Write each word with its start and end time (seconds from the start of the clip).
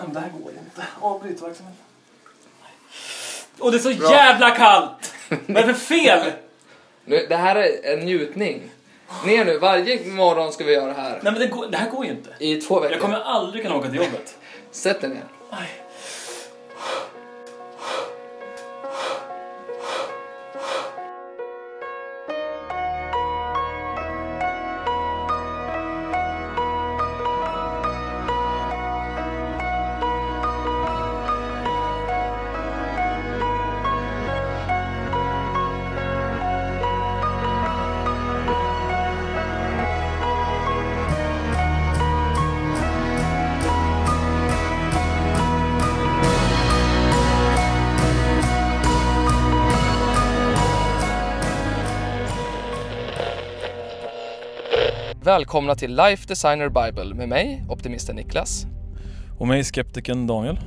Men 0.00 0.12
det 0.12 0.20
här 0.20 0.30
går 0.42 0.52
inte. 0.52 0.86
Avbryt 1.00 1.42
verksamheten. 1.42 1.84
Och 3.58 3.70
det 3.70 3.76
är 3.76 3.78
så 3.78 3.90
jävla 3.90 4.50
kallt! 4.50 5.14
Vad 5.28 5.56
är 5.56 5.66
det 5.66 5.74
för 5.74 5.96
fel? 5.96 6.32
Nu, 7.04 7.26
det 7.28 7.36
här 7.36 7.56
är 7.56 7.92
en 7.92 7.98
njutning. 7.98 8.70
Ner 9.26 9.44
nu, 9.44 9.58
varje 9.58 10.06
morgon 10.10 10.52
ska 10.52 10.64
vi 10.64 10.72
göra 10.72 10.86
det 10.86 11.00
här. 11.00 11.10
Nej 11.22 11.32
men 11.32 11.34
det, 11.34 11.46
går, 11.46 11.66
det 11.66 11.76
här 11.76 11.90
går 11.90 12.04
ju 12.04 12.10
inte. 12.10 12.30
I 12.38 12.60
två 12.60 12.80
veckor. 12.80 12.92
Jag 12.92 13.00
kommer 13.00 13.20
aldrig 13.20 13.62
kunna 13.62 13.76
åka 13.76 13.88
till 13.88 13.96
jobbet. 13.96 14.36
Sätt 14.70 15.00
dig 15.00 15.10
ner. 15.10 15.24
Aj. 15.50 15.68
Välkomna 55.30 55.74
till 55.74 55.96
Life 55.96 56.28
Designer 56.28 56.68
Bible 56.68 57.14
med 57.14 57.28
mig, 57.28 57.64
optimisten 57.68 58.16
Niklas. 58.16 58.66
Och 59.38 59.48
mig, 59.48 59.64
skeptiken 59.64 60.26
Daniel. 60.26 60.60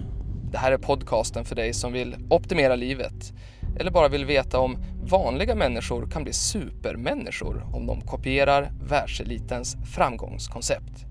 Det 0.51 0.57
här 0.57 0.71
är 0.71 0.77
podcasten 0.77 1.45
för 1.45 1.55
dig 1.55 1.73
som 1.73 1.93
vill 1.93 2.15
optimera 2.29 2.75
livet 2.75 3.33
eller 3.79 3.91
bara 3.91 4.07
vill 4.07 4.25
veta 4.25 4.59
om 4.59 4.77
vanliga 5.03 5.55
människor 5.55 6.07
kan 6.11 6.23
bli 6.23 6.33
supermänniskor 6.33 7.65
om 7.73 7.85
de 7.85 8.01
kopierar 8.01 8.71
världselitens 8.81 9.77
framgångskoncept. 9.95 11.05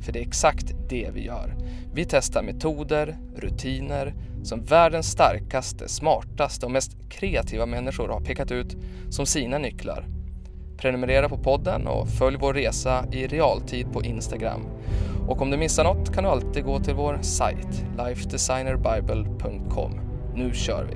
För 0.00 0.12
det 0.12 0.18
är 0.18 0.26
exakt 0.26 0.72
det 0.88 1.10
vi 1.14 1.24
gör. 1.24 1.56
Vi 1.94 2.04
testar 2.04 2.42
metoder, 2.42 3.18
rutiner 3.36 4.14
som 4.42 4.64
världens 4.64 5.10
starkaste, 5.10 5.88
smartaste 5.88 6.66
och 6.66 6.72
mest 6.72 7.10
kreativa 7.10 7.66
människor 7.66 8.08
har 8.08 8.20
pekat 8.20 8.50
ut 8.50 8.76
som 9.10 9.26
sina 9.26 9.58
nycklar. 9.58 10.21
Prenumerera 10.82 11.28
på 11.28 11.38
podden 11.38 11.86
och 11.86 12.08
följ 12.08 12.36
vår 12.36 12.54
resa 12.54 13.04
i 13.12 13.26
realtid 13.26 13.92
på 13.92 14.02
Instagram. 14.02 14.66
Och 15.28 15.42
om 15.42 15.50
du 15.50 15.56
missar 15.56 15.84
något 15.84 16.14
kan 16.14 16.24
du 16.24 16.30
alltid 16.30 16.64
gå 16.64 16.80
till 16.80 16.94
vår 16.94 17.18
sajt, 17.22 17.84
lifedesignerbible.com. 17.98 20.00
Nu 20.34 20.54
kör 20.54 20.84
vi! 20.84 20.94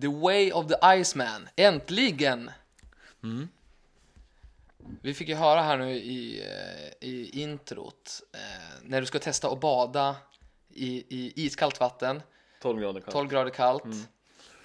The 0.00 0.08
Way 0.08 0.52
of 0.52 0.66
the 0.66 0.74
Iceman, 1.00 1.48
äntligen! 1.56 2.50
Mm. 3.22 3.48
Vi 5.02 5.14
fick 5.14 5.28
ju 5.28 5.34
höra 5.34 5.62
här 5.62 5.78
nu 5.78 5.90
i, 5.90 6.40
eh, 6.40 7.08
i 7.08 7.42
introt, 7.42 8.22
eh, 8.34 8.40
när 8.82 9.00
du 9.00 9.06
ska 9.06 9.18
testa 9.18 9.48
att 9.48 9.60
bada 9.60 10.16
i, 10.68 11.04
i 11.08 11.46
iskallt 11.46 11.80
vatten, 11.80 12.22
12 12.62 12.80
grader 12.80 13.00
kallt. 13.00 13.12
12 13.12 13.28
grader 13.28 13.50
kallt, 13.50 13.84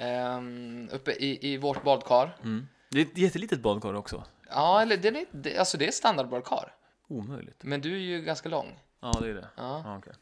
ehm, 0.02 0.90
uppe 0.92 1.12
i, 1.12 1.54
i 1.54 1.58
vårt 1.58 1.84
badkar. 1.84 2.38
Mm. 2.44 2.68
Det 2.90 3.00
är 3.02 3.06
ett 3.06 3.18
jättelitet 3.18 3.60
badkar 3.62 3.94
också. 3.94 4.24
Ja, 4.50 4.82
eller 4.82 4.98
det 4.98 5.08
är, 5.08 5.26
det, 5.32 5.58
alltså 5.58 5.78
det 5.78 5.88
är 5.88 5.92
standardbadkar, 5.92 6.76
Omöjligt. 7.08 7.64
men 7.64 7.82
du 7.82 7.94
är 7.94 8.00
ju 8.00 8.22
ganska 8.22 8.50
lång. 8.50 8.80
Ja, 9.00 9.18
det 9.22 9.30
är 9.30 9.34
det. 9.34 9.48
Ja, 9.58 9.82
Ja, 9.86 9.98
okej. 9.98 10.14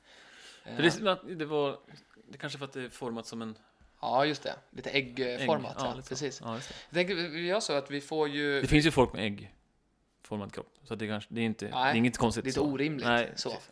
eh, 0.65 0.75
För 0.75 0.83
det, 1.27 1.35
det 1.35 1.45
var... 1.45 1.77
Det 2.31 2.37
kanske 2.37 2.57
för 2.59 2.65
att 2.65 2.73
det 2.73 2.81
är 2.83 2.89
format 2.89 3.25
som 3.27 3.41
en 3.41 3.57
ja 4.01 4.25
just 4.25 4.43
det, 4.43 4.55
lite 4.71 4.89
äggformat. 4.89 5.81
ägg. 5.81 5.85
Ja, 5.87 5.93
lite 5.95 6.09
precis. 6.09 6.41
Ja, 6.43 6.55
just 6.55 6.69
det. 6.69 6.75
Jag 6.89 6.93
tänker, 7.07 7.29
vi 7.29 7.45
gör 7.47 7.59
så 7.59 7.73
att 7.73 7.91
vi 7.91 8.01
får 8.01 8.29
ju 8.29 8.61
det 8.61 8.67
finns 8.67 8.85
ju 8.85 8.91
folk 8.91 9.13
med 9.13 9.25
äggformad 9.25 10.53
kropp. 10.53 10.73
Så 10.83 10.95
det, 10.95 11.07
kanske, 11.07 11.33
det, 11.33 11.41
är 11.41 11.45
inte, 11.45 11.65
Nej, 11.65 11.71
det 11.73 11.89
är 11.89 11.95
inget 11.95 12.17
konstigt. 12.17 12.45
lite 12.45 12.55
så. 12.55 12.65
orimligt, 12.65 13.05
Nej, 13.07 13.31
så. 13.35 13.49
precis. 13.49 13.69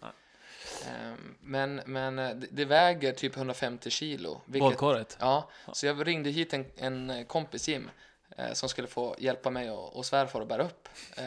Ehm, 0.87 1.35
Men, 1.41 1.81
men 1.85 2.19
eh, 2.19 2.35
det, 2.51 2.65
väger 2.65 3.13
typ 3.13 3.37
150 3.37 3.89
kilo. 3.89 4.41
Vilket, 4.45 5.17
ja, 5.19 5.49
så 5.73 5.85
jag 5.85 6.07
ringde 6.07 6.29
hit 6.29 6.53
en, 6.53 6.65
en 6.77 7.25
kompis 7.25 7.67
Jim 7.67 7.89
eh, 8.37 8.53
som 8.53 8.69
skulle 8.69 8.87
få 8.87 9.15
hjälpa 9.19 9.49
mig 9.49 9.71
och, 9.71 9.95
och 9.95 10.05
svärfar 10.05 10.41
att 10.41 10.47
bära 10.47 10.63
upp 10.63 10.89
eh, 11.17 11.23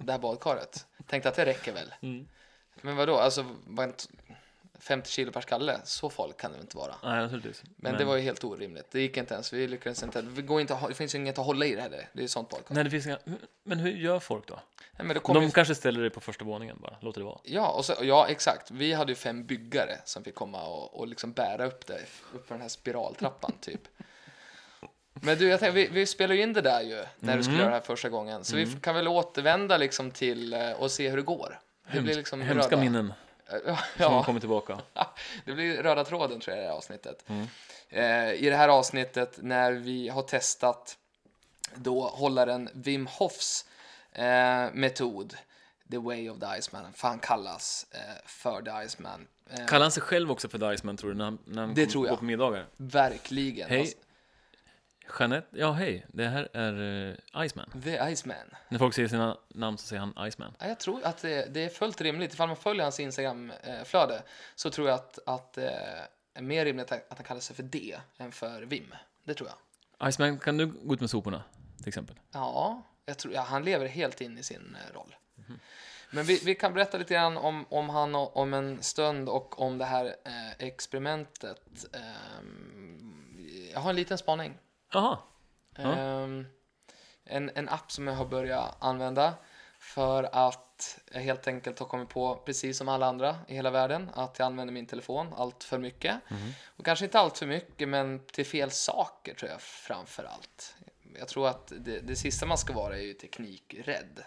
det 0.00 0.12
här 0.12 0.18
badkaret. 0.18 0.86
Tänkte 1.06 1.28
att 1.28 1.34
det 1.34 1.44
räcker 1.44 1.72
väl. 1.72 1.94
Mm. 2.00 2.28
Men 2.80 2.96
vadå, 2.96 3.16
alltså 3.16 3.46
var 3.66 3.92
50 4.82 5.10
kilo 5.10 5.32
per 5.32 5.40
skalle, 5.40 5.80
så 5.84 6.10
farligt 6.10 6.36
kan 6.36 6.52
det 6.52 6.60
inte 6.60 6.76
vara. 6.76 6.94
Nej, 7.02 7.20
naturligtvis. 7.22 7.62
Men, 7.76 7.96
det 7.98 8.04
var 8.04 8.16
ju 8.16 8.22
helt 8.22 8.44
orimligt. 8.44 8.90
Det 8.90 9.00
gick 9.00 9.16
inte 9.16 9.34
ens. 9.34 9.52
Vi 9.52 9.66
lyckades 9.68 10.02
inte. 10.02 10.22
Det, 10.22 10.42
går 10.42 10.60
inte 10.60 10.78
det 10.88 10.94
finns 10.94 11.14
ju 11.14 11.18
inget 11.18 11.38
att 11.38 11.46
hålla 11.46 11.66
i 11.66 11.74
det 11.74 11.82
heller. 11.82 12.08
Det 12.12 12.18
är 12.20 12.22
ju 12.22 12.28
sånt 12.28 12.48
badkar. 12.48 12.74
Nej, 12.74 12.84
det 12.84 12.90
finns 12.90 13.06
inga... 13.06 13.18
Men 13.64 13.78
hur 13.78 13.90
gör 13.92 14.18
folk 14.20 14.46
då? 14.46 14.60
Nej, 14.98 15.06
men 15.06 15.20
kom 15.20 15.34
De 15.34 15.44
ju, 15.44 15.50
kanske 15.50 15.74
ställer 15.74 16.02
det 16.02 16.10
på 16.10 16.20
första 16.20 16.44
våningen 16.44 16.76
bara, 16.80 16.96
låter 17.00 17.20
det 17.20 17.24
vara. 17.24 17.38
ja, 17.42 17.68
och 17.68 17.84
så, 17.84 17.94
ja, 18.02 18.26
exakt. 18.28 18.70
Vi 18.70 18.92
hade 18.92 19.12
ju 19.12 19.16
fem 19.16 19.46
byggare 19.46 19.98
som 20.04 20.24
fick 20.24 20.34
komma 20.34 20.62
och, 20.66 21.00
och 21.00 21.08
liksom 21.08 21.32
bära 21.32 21.66
upp 21.66 21.86
det 21.86 22.00
upp 22.34 22.46
för 22.48 22.54
den 22.54 22.62
här 22.62 22.68
spiraltrappan 22.68 23.52
typ. 23.60 23.80
Men 25.14 25.38
du, 25.38 25.48
jag 25.48 25.60
tänkte, 25.60 25.74
vi, 25.76 25.88
vi 25.88 26.06
spelade 26.06 26.34
ju 26.36 26.42
in 26.42 26.52
det 26.52 26.60
där 26.60 26.82
ju 26.82 27.04
när 27.18 27.36
du 27.36 27.42
skulle 27.42 27.56
Mhm. 27.56 27.60
göra 27.62 27.70
det 27.70 27.76
här 27.76 27.86
första 27.86 28.08
gången. 28.08 28.44
Så 28.44 28.56
vi 28.56 28.66
kan 28.82 28.94
väl 28.94 29.08
återvända 29.08 29.76
liksom 29.76 30.10
till 30.10 30.52
eh, 30.52 30.70
och 30.72 30.90
se 30.90 31.08
hur 31.10 31.16
det 31.16 31.22
går. 31.22 31.60
Det 31.92 32.00
blir 32.00 32.12
Hemsk- 32.12 32.16
liksom 32.16 32.40
Hemska 32.40 32.66
röda, 32.66 32.76
minnen 32.82 33.12
Ja, 33.96 34.08
som 34.10 34.24
kommer 34.24 34.40
tillbaka. 34.40 34.78
det 35.44 35.52
blir 35.52 35.82
röda 35.82 36.04
tråden 36.04 36.40
tror 36.40 36.56
jag 36.56 36.62
i 36.62 36.64
det 36.64 36.70
här 36.70 36.76
avsnittet. 36.76 37.24
Mm. 37.28 37.46
Eh, 37.88 38.32
I 38.32 38.50
det 38.50 38.56
här 38.56 38.68
avsnittet 38.68 39.38
när 39.42 39.72
vi 39.72 40.08
har 40.08 40.22
testat 40.22 40.98
då 41.74 42.02
hållaren 42.08 42.68
Wim 42.74 43.06
Hofs 43.06 43.64
eh, 44.12 44.66
metod 44.72 45.36
The 45.90 45.98
Way 45.98 46.30
of 46.30 46.38
the 46.40 46.46
Iceman, 46.58 46.92
för 46.92 47.08
han 47.08 47.18
kallas 47.18 47.86
eh, 47.90 48.00
för 48.26 48.62
The 48.62 48.86
Iceman. 48.86 49.26
Eh, 49.50 49.66
Kallar 49.66 49.84
han 49.84 49.92
sig 49.92 50.02
själv 50.02 50.30
också 50.30 50.48
för 50.48 50.58
The 50.58 50.74
Iceman 50.74 50.96
tror 50.96 51.10
du, 51.10 51.16
när 51.16 51.24
han, 51.24 51.38
när 51.44 51.62
han 51.62 51.74
Det 51.74 51.86
tror 51.86 52.06
jag. 52.06 52.18
på 52.18 52.24
middagar? 52.24 52.66
verkligen. 52.76 53.68
Hej. 53.70 53.92
Jeanette, 55.18 55.58
ja 55.58 55.72
hej, 55.72 56.06
det 56.08 56.28
här 56.28 56.48
är 56.52 56.80
uh, 56.80 57.46
Iceman. 57.46 57.70
The 57.84 58.12
Iceman. 58.12 58.54
När 58.68 58.78
folk 58.78 58.94
säger 58.94 59.08
sina 59.08 59.38
namn 59.48 59.78
så 59.78 59.86
säger 59.86 60.00
han 60.00 60.28
Iceman. 60.28 60.54
Ja, 60.58 60.68
jag 60.68 60.78
tror 60.78 61.04
att 61.04 61.22
det, 61.22 61.54
det 61.54 61.64
är 61.64 61.68
fullt 61.68 62.00
rimligt. 62.00 62.32
Ifall 62.32 62.48
man 62.48 62.56
följer 62.56 62.82
hans 62.82 63.00
Instagram-flöde 63.00 64.22
så 64.54 64.70
tror 64.70 64.88
jag 64.88 64.94
att, 64.94 65.18
att 65.26 65.52
det 65.52 65.70
är 66.34 66.42
mer 66.42 66.64
rimligt 66.64 66.92
att 66.92 67.04
han 67.08 67.24
kallar 67.24 67.40
sig 67.40 67.56
för 67.56 67.62
D 67.62 67.96
än 68.18 68.32
för 68.32 68.62
Vim. 68.62 68.94
Det 69.24 69.34
tror 69.34 69.48
jag. 69.48 70.08
Iceman, 70.08 70.38
kan 70.38 70.56
du 70.56 70.66
gå 70.66 70.94
ut 70.94 71.00
med 71.00 71.10
soporna? 71.10 71.42
Till 71.78 71.88
exempel. 71.88 72.16
Ja, 72.32 72.82
jag 73.06 73.18
tror, 73.18 73.34
ja 73.34 73.40
han 73.40 73.64
lever 73.64 73.86
helt 73.86 74.20
in 74.20 74.38
i 74.38 74.42
sin 74.42 74.76
eh, 74.80 74.94
roll. 74.94 75.14
Men 76.14 76.24
vi, 76.24 76.40
vi 76.44 76.54
kan 76.54 76.74
berätta 76.74 76.98
lite 76.98 77.14
grann 77.14 77.36
om, 77.36 77.66
om 77.68 77.88
han 77.88 78.14
och, 78.14 78.36
om 78.36 78.54
en 78.54 78.82
stund 78.82 79.28
och 79.28 79.60
om 79.60 79.78
det 79.78 79.84
här 79.84 80.04
eh, 80.24 80.66
experimentet. 80.66 81.86
Ehm, 81.92 83.12
jag 83.72 83.80
har 83.80 83.90
en 83.90 83.96
liten 83.96 84.18
spaning. 84.18 84.58
Jaha. 84.92 85.18
Ja. 85.76 85.92
Ehm, 85.92 86.46
en, 87.24 87.50
en 87.54 87.68
app 87.68 87.92
som 87.92 88.06
jag 88.06 88.14
har 88.14 88.26
börjat 88.26 88.76
använda 88.78 89.34
för 89.78 90.28
att 90.32 90.98
jag 91.12 91.20
helt 91.20 91.48
enkelt 91.48 91.78
har 91.78 91.86
kommit 91.86 92.08
på, 92.08 92.36
precis 92.36 92.78
som 92.78 92.88
alla 92.88 93.06
andra 93.06 93.36
i 93.48 93.54
hela 93.54 93.70
världen, 93.70 94.10
att 94.14 94.38
jag 94.38 94.46
använder 94.46 94.74
min 94.74 94.86
telefon 94.86 95.34
allt 95.36 95.64
för 95.64 95.78
mycket. 95.78 96.20
Och 96.76 96.84
kanske 96.84 97.04
inte 97.04 97.18
allt 97.18 97.38
för 97.38 97.46
mycket, 97.46 97.88
men 97.88 98.26
till 98.26 98.46
fel 98.46 98.70
saker 98.70 99.34
tror 99.34 99.50
jag 99.50 99.60
framför 99.60 100.24
allt. 100.24 100.74
Jag 101.18 101.28
tror 101.28 101.48
att 101.48 101.72
det, 101.76 102.00
det 102.00 102.16
sista 102.16 102.46
man 102.46 102.58
ska 102.58 102.72
vara 102.72 102.96
är 102.96 103.02
ju 103.02 103.12
teknikrädd. 103.12 104.24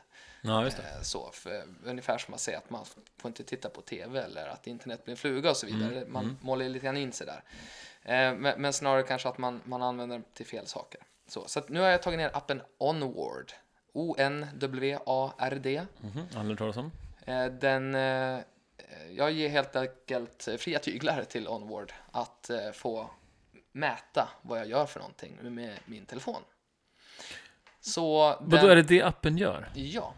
Ja. 0.48 0.68
Eh, 0.68 1.02
Så, 1.02 1.32
för, 1.32 1.64
ungefär 1.86 2.18
som 2.18 2.32
man 2.32 2.40
säger 2.40 2.58
att 2.58 2.70
man 2.70 2.86
får 3.18 3.30
inte 3.30 3.44
titta 3.44 3.70
på 3.70 3.82
tv 3.82 4.22
eller 4.24 4.48
att 4.48 4.68
internet 4.68 5.04
blir 5.04 5.12
en 5.12 5.18
fluga 5.18 5.50
och 5.50 5.58
så 5.58 5.66
vidare. 5.68 6.04
Man 6.08 6.38
målar 6.42 6.66
lite 6.70 6.86
grann 6.86 6.98
in 6.98 7.12
sig 7.12 7.28
där. 7.28 7.44
Eh, 8.04 8.36
Men, 8.38 8.62
men 8.62 8.74
snarare 8.74 9.04
kanske 9.04 9.30
att 9.30 9.38
man, 9.38 9.62
man 9.66 9.82
använder 9.82 10.16
den 10.18 10.26
till 10.34 10.46
fel 10.46 10.68
saker. 10.68 11.02
Så, 11.28 11.48
så 11.48 11.62
nu 11.68 11.80
har 11.80 11.88
jag 11.88 12.02
tagit 12.02 12.18
ner 12.20 12.32
appen 12.38 12.62
Onward. 12.78 13.52
O-N-W-A-R-D. 13.94 15.86
Mhm, 16.02 16.28
Aldrig 16.36 16.58
talas 16.58 16.78
om. 16.78 16.92
Eh, 17.26 17.46
Den, 17.46 17.94
jag 19.12 19.32
ger 19.32 19.50
helt 19.50 19.76
enkelt 19.76 20.48
fria 20.58 20.80
tyglar 20.80 21.24
till 21.24 21.48
Onward 21.48 21.94
att 22.12 22.50
få 22.74 23.10
mäta 23.72 24.30
vad 24.42 24.60
jag 24.60 24.68
gör 24.68 24.86
för 24.86 25.00
någonting 25.00 25.38
med 25.42 25.80
min 25.86 26.06
telefon. 26.06 26.42
Så 27.82 28.36
den- 28.48 28.70
är 28.70 28.76
det 28.76 28.82
det 28.82 29.02
appen 29.02 29.38
gör? 29.38 29.70
Ja. 29.76 30.14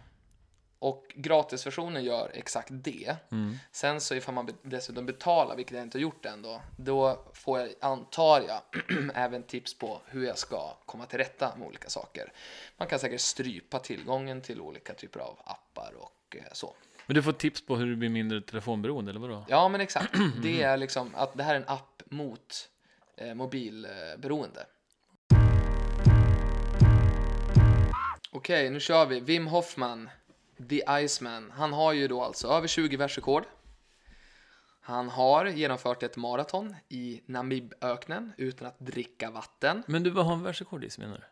Och 0.79 1.13
gratisversionen 1.15 2.03
gör 2.03 2.31
exakt 2.33 2.69
det. 2.71 3.15
Mm. 3.31 3.57
Sen 3.71 4.01
så 4.01 4.15
ifall 4.15 4.33
man 4.33 4.49
dessutom 4.61 5.05
betalar, 5.05 5.55
vilket 5.55 5.75
jag 5.77 5.83
inte 5.83 5.97
har 5.97 6.01
gjort 6.01 6.25
än 6.25 6.41
då, 6.41 6.61
då 6.77 7.25
får 7.33 7.59
jag, 7.59 7.69
antar 7.81 8.41
jag, 8.41 8.61
även 9.13 9.43
tips 9.43 9.77
på 9.77 10.01
hur 10.05 10.25
jag 10.25 10.37
ska 10.37 10.77
komma 10.85 11.05
till 11.05 11.17
rätta 11.17 11.55
med 11.57 11.67
olika 11.67 11.89
saker. 11.89 12.31
Man 12.77 12.87
kan 12.87 12.99
säkert 12.99 13.21
strypa 13.21 13.79
tillgången 13.79 14.41
till 14.41 14.61
olika 14.61 14.93
typer 14.93 15.19
av 15.19 15.39
appar 15.45 15.93
och 15.97 16.35
eh, 16.35 16.43
så. 16.51 16.75
Men 17.05 17.15
du 17.15 17.23
får 17.23 17.31
tips 17.31 17.65
på 17.65 17.75
hur 17.75 17.85
du 17.85 17.95
blir 17.95 18.09
mindre 18.09 18.41
telefonberoende, 18.41 19.11
eller 19.11 19.19
vadå? 19.19 19.45
Ja, 19.47 19.69
men 19.69 19.81
exakt. 19.81 20.13
Det 20.43 20.63
är 20.63 20.77
liksom 20.77 21.15
att 21.15 21.37
det 21.37 21.43
här 21.43 21.55
är 21.55 21.59
en 21.59 21.67
app 21.67 22.03
mot 22.05 22.69
eh, 23.17 23.33
mobilberoende. 23.33 24.65
Okej, 28.31 28.69
nu 28.69 28.79
kör 28.79 29.05
vi. 29.05 29.19
Wim 29.19 29.47
Hoffman, 29.47 30.09
The 30.69 30.83
Iceman. 31.05 31.51
Han 31.51 31.73
har 31.73 31.93
ju 31.93 32.07
då 32.07 32.21
alltså 32.23 32.47
över 32.47 32.67
20 32.67 32.97
världsrekord. 32.97 33.43
Han 34.81 35.09
har 35.09 35.45
genomfört 35.45 36.03
ett 36.03 36.17
maraton 36.17 36.75
i 36.89 37.21
Namiböknen 37.25 38.33
utan 38.37 38.67
att 38.67 38.79
dricka 38.79 39.31
vatten. 39.31 39.83
Men 39.87 40.03
du, 40.03 40.09
vad 40.09 40.25
har 40.25 40.33
han 40.35 40.43
världsrekord 40.43 40.83
i, 40.83 40.89
menar 40.97 41.15
du? 41.17 41.23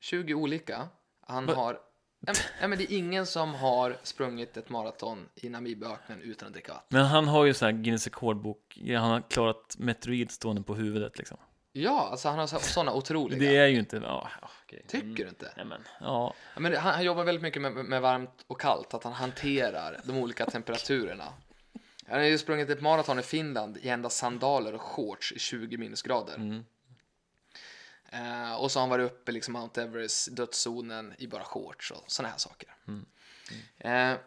20 0.00 0.34
olika. 0.34 0.88
Han 1.20 1.46
Va- 1.46 1.54
har... 1.54 1.80
Nej, 2.20 2.34
men- 2.68 2.78
det 2.78 2.92
är 2.92 2.96
ingen 2.96 3.26
som 3.26 3.54
har 3.54 3.96
sprungit 4.02 4.56
ett 4.56 4.68
maraton 4.68 5.28
i 5.34 5.48
Namiböknen 5.48 6.22
utan 6.22 6.46
att 6.48 6.52
dricka 6.54 6.72
vatten. 6.72 6.86
Men 6.88 7.06
han 7.06 7.28
har 7.28 7.44
ju 7.44 7.54
så 7.54 7.64
här 7.64 7.72
Guinness 7.72 8.04
rekordbok, 8.06 8.78
han 8.86 9.10
har 9.10 9.20
klarat 9.30 9.76
meteorid 9.78 10.30
stående 10.30 10.62
på 10.62 10.74
huvudet 10.74 11.18
liksom. 11.18 11.38
Ja, 11.72 12.08
alltså 12.10 12.28
han 12.28 12.38
har 12.38 12.46
sådana 12.46 12.92
otroliga. 12.92 13.38
Det 13.38 13.56
är 13.56 13.66
ju 13.66 13.78
inte, 13.78 13.96
ja, 13.96 14.30
okej. 14.42 14.84
Tycker 14.88 15.24
du 15.24 15.28
inte? 15.28 15.52
Nej 15.56 15.66
men, 15.66 15.82
ja. 16.00 16.34
Ja, 16.54 16.60
men 16.60 16.76
han, 16.76 16.94
han 16.94 17.04
jobbar 17.04 17.24
väldigt 17.24 17.42
mycket 17.42 17.62
med, 17.62 17.72
med 17.72 18.02
varmt 18.02 18.44
och 18.46 18.60
kallt, 18.60 18.94
att 18.94 19.04
han 19.04 19.12
hanterar 19.12 20.00
de 20.04 20.16
olika 20.16 20.46
temperaturerna. 20.46 21.32
Han 22.06 22.18
har 22.18 22.26
ju 22.26 22.38
sprungit 22.38 22.70
ett 22.70 22.80
maraton 22.80 23.18
i 23.18 23.22
Finland 23.22 23.76
i 23.76 23.88
endast 23.88 24.16
sandaler 24.16 24.74
och 24.74 24.80
shorts 24.80 25.32
i 25.32 25.38
20 25.38 25.76
minusgrader. 25.76 26.34
Mm. 26.34 26.64
Eh, 28.12 28.54
och 28.54 28.72
så 28.72 28.78
har 28.78 28.82
han 28.82 28.90
varit 28.90 29.12
uppe 29.12 29.32
liksom 29.32 29.52
Mount 29.52 29.82
Everest, 29.82 30.36
dödszonen 30.36 31.14
i 31.18 31.26
bara 31.26 31.44
shorts 31.44 31.90
och 31.90 32.04
sådana 32.06 32.30
här 32.30 32.38
saker. 32.38 32.74
Mm. 32.88 33.06
Eh, 33.78 34.18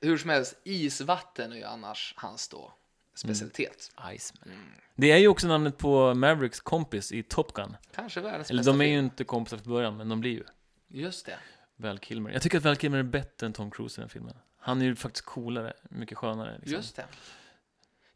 hur 0.00 0.18
som 0.18 0.30
helst, 0.30 0.58
isvatten 0.64 1.52
är 1.52 1.56
ju 1.56 1.64
annars 1.64 2.14
hans 2.16 2.48
då 2.48 2.72
specialitet. 3.20 3.90
Iceman. 4.14 4.54
Det 4.94 5.10
är 5.12 5.16
ju 5.18 5.28
också 5.28 5.46
namnet 5.48 5.78
på 5.78 6.14
Mavericks 6.14 6.60
kompis 6.60 7.12
i 7.12 7.22
Top 7.22 7.52
Gun. 7.52 7.76
Kanske 7.94 8.20
världens 8.20 8.50
Eller 8.50 8.58
bästa 8.60 8.72
de 8.72 8.80
är 8.80 8.84
ju 8.84 8.90
film. 8.90 9.04
inte 9.04 9.24
kompisar 9.24 9.56
från 9.58 9.72
början, 9.72 9.96
men 9.96 10.08
de 10.08 10.20
blir 10.20 10.30
ju. 10.30 10.44
Just 10.88 11.26
det. 11.26 11.38
Val 11.76 11.98
Kilmer. 11.98 12.30
Jag 12.30 12.42
tycker 12.42 12.58
att 12.58 12.64
Val 12.64 12.76
Kilmer 12.76 12.98
är 12.98 13.02
bättre 13.02 13.46
än 13.46 13.52
Tom 13.52 13.70
Cruise 13.70 14.00
i 14.00 14.02
den 14.02 14.08
filmen. 14.08 14.34
Han 14.58 14.80
är 14.82 14.84
ju 14.86 14.96
faktiskt 14.96 15.26
coolare, 15.26 15.72
mycket 15.82 16.18
skönare. 16.18 16.54
Liksom. 16.58 16.72
Just 16.76 16.96
det. 16.96 17.04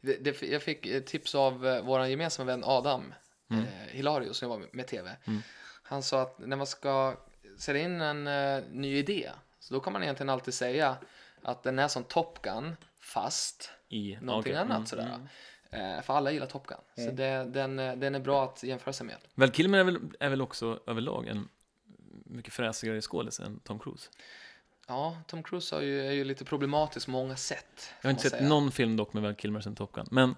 det, 0.01 0.13
det 0.17 0.41
jag 0.41 0.61
fick 0.63 1.05
tips 1.05 1.35
av 1.35 1.67
eh, 1.67 1.83
vår 1.85 2.05
gemensamma 2.05 2.45
vän 2.51 2.63
Adam 2.65 3.13
Mm. 3.49 3.63
eh, 3.63 3.69
Hilarius 3.87 4.37
som 4.37 4.45
jobbar 4.49 4.59
med, 4.59 4.69
med 4.73 4.87
tv. 4.87 5.15
Mm. 5.25 5.41
Han 5.83 6.03
sa 6.03 6.21
att 6.21 6.39
när 6.39 6.55
man 6.57 6.67
ska 6.67 7.17
sälja 7.57 7.81
in 7.81 8.01
en 8.01 8.27
eh, 8.27 8.63
ny 8.71 8.97
idé 8.97 9.31
så 9.59 9.73
då 9.73 9.79
kan 9.79 9.93
man 9.93 10.03
egentligen 10.03 10.29
alltid 10.29 10.53
säga 10.53 10.97
att 11.41 11.63
den 11.63 11.79
är 11.79 11.87
som 11.87 12.03
Top 12.03 12.41
Gun 12.41 12.75
fast 12.99 13.69
I, 13.89 14.17
någonting 14.21 14.53
okej. 14.53 14.61
annat 14.61 14.75
Mm, 14.75 14.85
sådär. 14.85 15.05
mm. 15.71 15.97
Eh, 15.97 16.01
för 16.01 16.13
alla 16.13 16.31
gillar 16.31 16.47
Top 16.47 16.67
Gun. 16.67 16.77
Så 17.05 17.11
det, 17.11 17.45
den, 17.45 17.75
den 17.75 18.15
är 18.15 18.19
bra 18.19 18.43
att 18.45 18.63
jämföra 18.63 18.93
sig 18.93 19.05
med. 19.07 19.15
Val 19.35 19.51
Kilmer 19.51 19.77
är 19.79 19.83
väl, 19.83 19.99
är 20.19 20.29
väl 20.29 20.41
också 20.41 20.79
överlag 20.87 21.27
en 21.27 21.49
mycket 22.25 22.53
fräsigare 22.53 23.01
skådis 23.01 23.39
än 23.39 23.59
Tom 23.59 23.79
Cruise. 23.79 24.09
Ja, 24.87 25.17
Tom 25.27 25.43
Cruise 25.43 25.75
har 25.75 25.81
ju, 25.81 26.07
är 26.07 26.11
ju 26.11 26.23
lite 26.23 26.45
problematisk 26.45 27.05
på 27.05 27.11
många 27.11 27.35
sätt. 27.35 27.93
Jag 28.01 28.07
har 28.07 28.11
inte 28.11 28.23
sett 28.23 28.31
säga. 28.31 28.49
någon 28.49 28.71
film 28.71 28.97
dock 28.97 29.13
med 29.13 29.23
Val 29.23 29.35
Kilmer 29.35 29.61
sen 29.61 29.75
Top 29.75 29.91
Gun. 29.91 30.07
Men, 30.11 30.35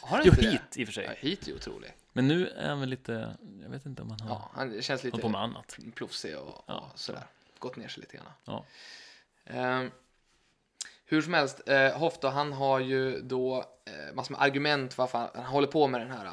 Har 0.00 0.18
du 0.18 0.22
jo, 0.26 0.30
inte 0.30 0.40
det? 0.42 0.50
hit 0.50 0.60
i 0.76 0.82
och 0.84 0.88
för 0.88 0.92
sig. 0.92 1.04
Ja, 1.04 1.12
hit 1.18 1.42
är 1.42 1.46
ju 1.48 1.54
otrolig. 1.54 1.92
Men 2.12 2.28
nu 2.28 2.48
är 2.48 2.68
han 2.68 2.80
väl 2.80 2.88
lite, 2.88 3.36
jag 3.62 3.68
vet 3.70 3.86
inte 3.86 4.02
om 4.02 4.10
han 4.10 4.20
har 4.20 4.28
Ja, 4.28 4.50
han 4.54 4.82
känns 4.82 5.04
lite 5.04 5.18
på 5.18 5.28
med 5.28 5.40
annat. 5.40 5.76
plufsig 5.94 6.38
och, 6.38 6.64
Ja, 6.66 6.90
och 6.92 6.98
sådär. 6.98 7.22
Gått 7.58 7.76
ner 7.76 7.88
sig 7.88 8.00
lite 8.00 8.16
grann. 8.16 8.26
Ja. 8.44 8.64
Ehm, 9.44 9.90
hur 11.10 11.22
som 11.22 11.34
helst, 11.34 11.68
eh, 11.68 11.98
Hoff 11.98 12.20
då, 12.20 12.28
han 12.28 12.52
har 12.52 12.80
ju 12.80 13.20
då 13.20 13.64
eh, 13.86 14.14
massor 14.14 14.32
med 14.34 14.42
argument 14.42 14.98
varför 14.98 15.18
han, 15.18 15.28
han 15.34 15.44
håller 15.44 15.68
på 15.68 15.86
med 15.86 16.00
den 16.00 16.10
här 16.10 16.26
eh, 16.26 16.32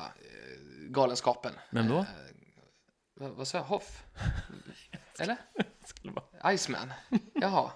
galenskapen. 0.89 1.53
Vem 1.69 1.87
då? 1.87 1.97
Eh, 1.97 2.05
vad, 3.13 3.31
vad 3.31 3.47
sa 3.47 3.57
jag? 3.57 3.65
Hoff? 3.65 4.03
Eller? 5.19 5.37
Iceman? 6.53 6.93
Jaha. 7.33 7.71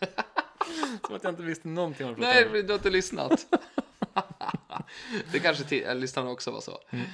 Som 1.06 1.16
att 1.16 1.24
jag 1.24 1.32
inte 1.32 1.42
visste 1.42 1.68
någonting 1.68 2.06
om 2.06 2.14
det. 2.14 2.20
Nej, 2.20 2.44
du 2.44 2.68
har 2.68 2.74
inte 2.74 2.90
lyssnat. 2.90 3.46
det 5.32 5.38
kanske 5.38 5.78
äh, 5.78 5.94
lyssnarna 5.94 6.30
också 6.30 6.50
var 6.50 6.60
så. 6.60 6.80
Mm. 6.90 7.06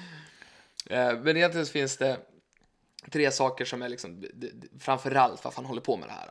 Eh, 0.86 1.22
men 1.22 1.36
egentligen 1.36 1.66
finns 1.66 1.96
det 1.96 2.20
tre 3.10 3.30
saker 3.30 3.64
som 3.64 3.82
är 3.82 3.88
liksom, 3.88 4.24
framförallt 4.80 5.44
varför 5.44 5.56
han 5.56 5.66
håller 5.66 5.80
på 5.80 5.96
med 5.96 6.08
det 6.08 6.12
här. 6.12 6.30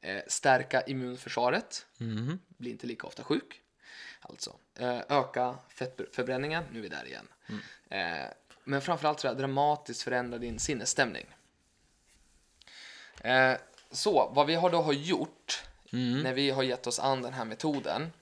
Eh, 0.00 0.22
stärka 0.28 0.82
immunförsvaret, 0.82 1.86
Mhm. 1.98 2.38
bli 2.48 2.70
inte 2.70 2.86
lika 2.86 3.06
ofta 3.06 3.24
sjuk. 3.24 3.60
Alltså, 4.20 4.56
eh, 4.78 5.00
öka 5.08 5.58
fettförbränningen, 5.68 6.64
nu 6.72 6.78
är 6.78 6.82
vi 6.82 6.88
där 6.88 7.06
igen. 7.06 7.28
Mm. 7.48 8.24
Eh, 8.24 8.30
men 8.64 8.80
framförallt 8.82 9.24
jag 9.24 9.38
dramatiskt 9.38 10.02
förändra 10.02 10.38
din 10.38 10.58
sinnesstämning. 10.58 11.26
Eh, 13.20 13.54
så, 13.90 14.28
vad 14.34 14.46
vi 14.46 14.54
har 14.54 14.70
då 14.70 14.82
har 14.82 14.92
gjort 14.92 15.62
Mm. 15.92 16.20
när 16.22 16.32
vi 16.34 16.50
har 16.50 16.62
gett 16.62 16.86
oss 16.86 16.98
an 16.98 17.22
den 17.22 17.32
här 17.32 17.44
metoden, 17.44 18.12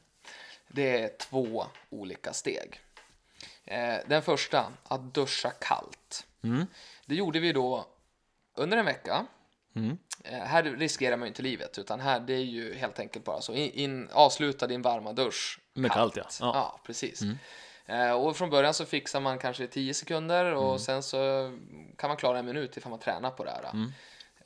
det 0.69 1.03
är 1.03 1.09
två 1.19 1.67
olika 1.91 2.33
steg. 2.33 2.81
Eh, 3.65 3.97
den 4.07 4.23
första, 4.23 4.73
att 4.85 5.15
duscha 5.15 5.51
kallt. 5.51 6.27
Mm. 6.43 6.67
Det 7.07 7.15
gjorde 7.15 7.41
vi 7.41 7.53
då 7.53 7.87
under 8.55 8.77
en 8.77 8.85
vecka. 8.85 9.27
Mm. 9.77 9.99
Eh, 10.25 10.39
här 10.39 10.63
riskerar 10.63 11.17
man 11.17 11.27
ju 11.27 11.29
inte 11.29 11.43
livet, 11.43 11.79
utan 11.79 12.01
här 12.01 12.21
det 12.21 12.33
är 12.35 12.45
ju 12.45 12.75
helt 12.75 12.99
enkelt 12.99 13.25
bara 13.25 13.41
så. 13.41 13.55
In, 13.55 13.71
in, 13.71 14.09
avsluta 14.13 14.67
din 14.67 14.83
varma 14.83 15.13
dusch. 15.13 15.61
Med 15.75 15.93
kallt, 15.93 16.17
ja. 16.17 16.25
Ja. 16.41 16.51
Ja, 16.55 16.81
precis. 16.87 17.23
Eh, 17.87 18.13
och 18.13 18.37
från 18.37 18.51
början 18.51 18.75
så 18.75 18.85
fixar 18.85 19.21
man 19.21 19.39
kanske 19.39 19.67
10 19.67 19.95
sekunder 19.95 20.55
och 20.55 20.81
sen 20.81 21.03
så 21.03 21.19
kan 21.99 22.09
man 22.09 22.17
klara 22.17 22.39
en 22.39 22.47
minut 22.47 22.77
ifall 22.77 22.91
man 22.91 22.99
tränar 22.99 23.31
på 23.31 23.45
det 23.45 23.51
här. 23.51 23.71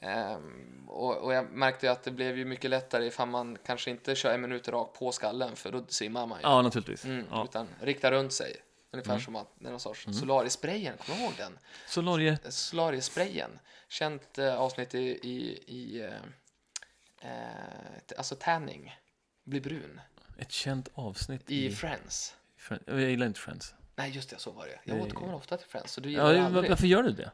Ehm, 0.01 0.89
och, 0.89 1.17
och 1.17 1.35
jag 1.35 1.51
märkte 1.53 1.87
ju 1.87 1.93
att 1.93 2.03
det 2.03 2.11
blev 2.11 2.39
ju 2.39 2.45
mycket 2.45 2.71
lättare 2.71 3.07
ifall 3.07 3.29
man 3.29 3.59
kanske 3.67 3.91
inte 3.91 4.15
kör 4.15 4.35
en 4.35 4.41
minut 4.41 4.69
rakt 4.69 4.99
på 4.99 5.13
skallen 5.13 5.57
för 5.57 5.73
då 5.73 5.85
simmar 5.89 6.27
man 6.27 6.39
ju. 6.39 6.43
ja, 6.43 6.63
naturligtvis. 6.63 7.05
Mm, 7.05 7.27
Ja. 7.31 7.45
Utan 7.45 7.69
rikta 7.81 8.11
runt 8.11 8.33
sig. 8.33 8.57
Ungefär 8.93 9.19
som 9.19 9.37
att 9.37 9.49
det 9.59 9.67
är 9.67 9.71
någon 9.71 9.81
sorts 9.81 10.05
solariesprayen, 10.13 10.97
kommer 10.97 11.19
du 11.19 11.25
ihåg 11.25 11.35
den? 11.37 11.59
Solarier. 11.87 12.39
Solariesprayen. 12.49 13.59
Känt 13.89 14.39
eh, 14.39 14.55
avsnitt 14.61 14.95
i, 14.95 14.99
i, 14.99 15.63
i 15.67 16.01
eh, 16.01 17.31
eh, 17.31 18.19
alltså 18.19 18.35
tanning. 18.41 18.97
Bli 19.45 19.61
brun. 19.61 20.01
Ett 20.39 20.53
känt 20.53 20.89
avsnitt 20.95 21.51
I 21.51 21.67
i... 21.67 21.71
Friends. 21.73 22.35
Friends. 22.57 22.85
Jag 22.87 23.01
gillar 23.01 23.27
inte 23.27 23.41
Friends. 23.41 23.75
Nej, 23.97 24.11
just 24.11 24.31
det, 24.31 24.39
så 24.39 24.51
var 24.51 24.67
det. 24.67 24.81
Jag 24.85 24.95
Nej. 24.97 25.03
återkommer 25.07 25.35
ofta 25.35 25.57
till 25.57 25.67
Friends, 25.69 25.93
så 25.93 26.01
du 26.01 26.11
gillar 26.11 26.27
Ja, 26.27 26.33
det 26.33 26.47
aldrig. 26.47 26.71
varför 26.71 26.87
gör 26.87 27.03
du 27.03 27.11
det? 27.13 27.31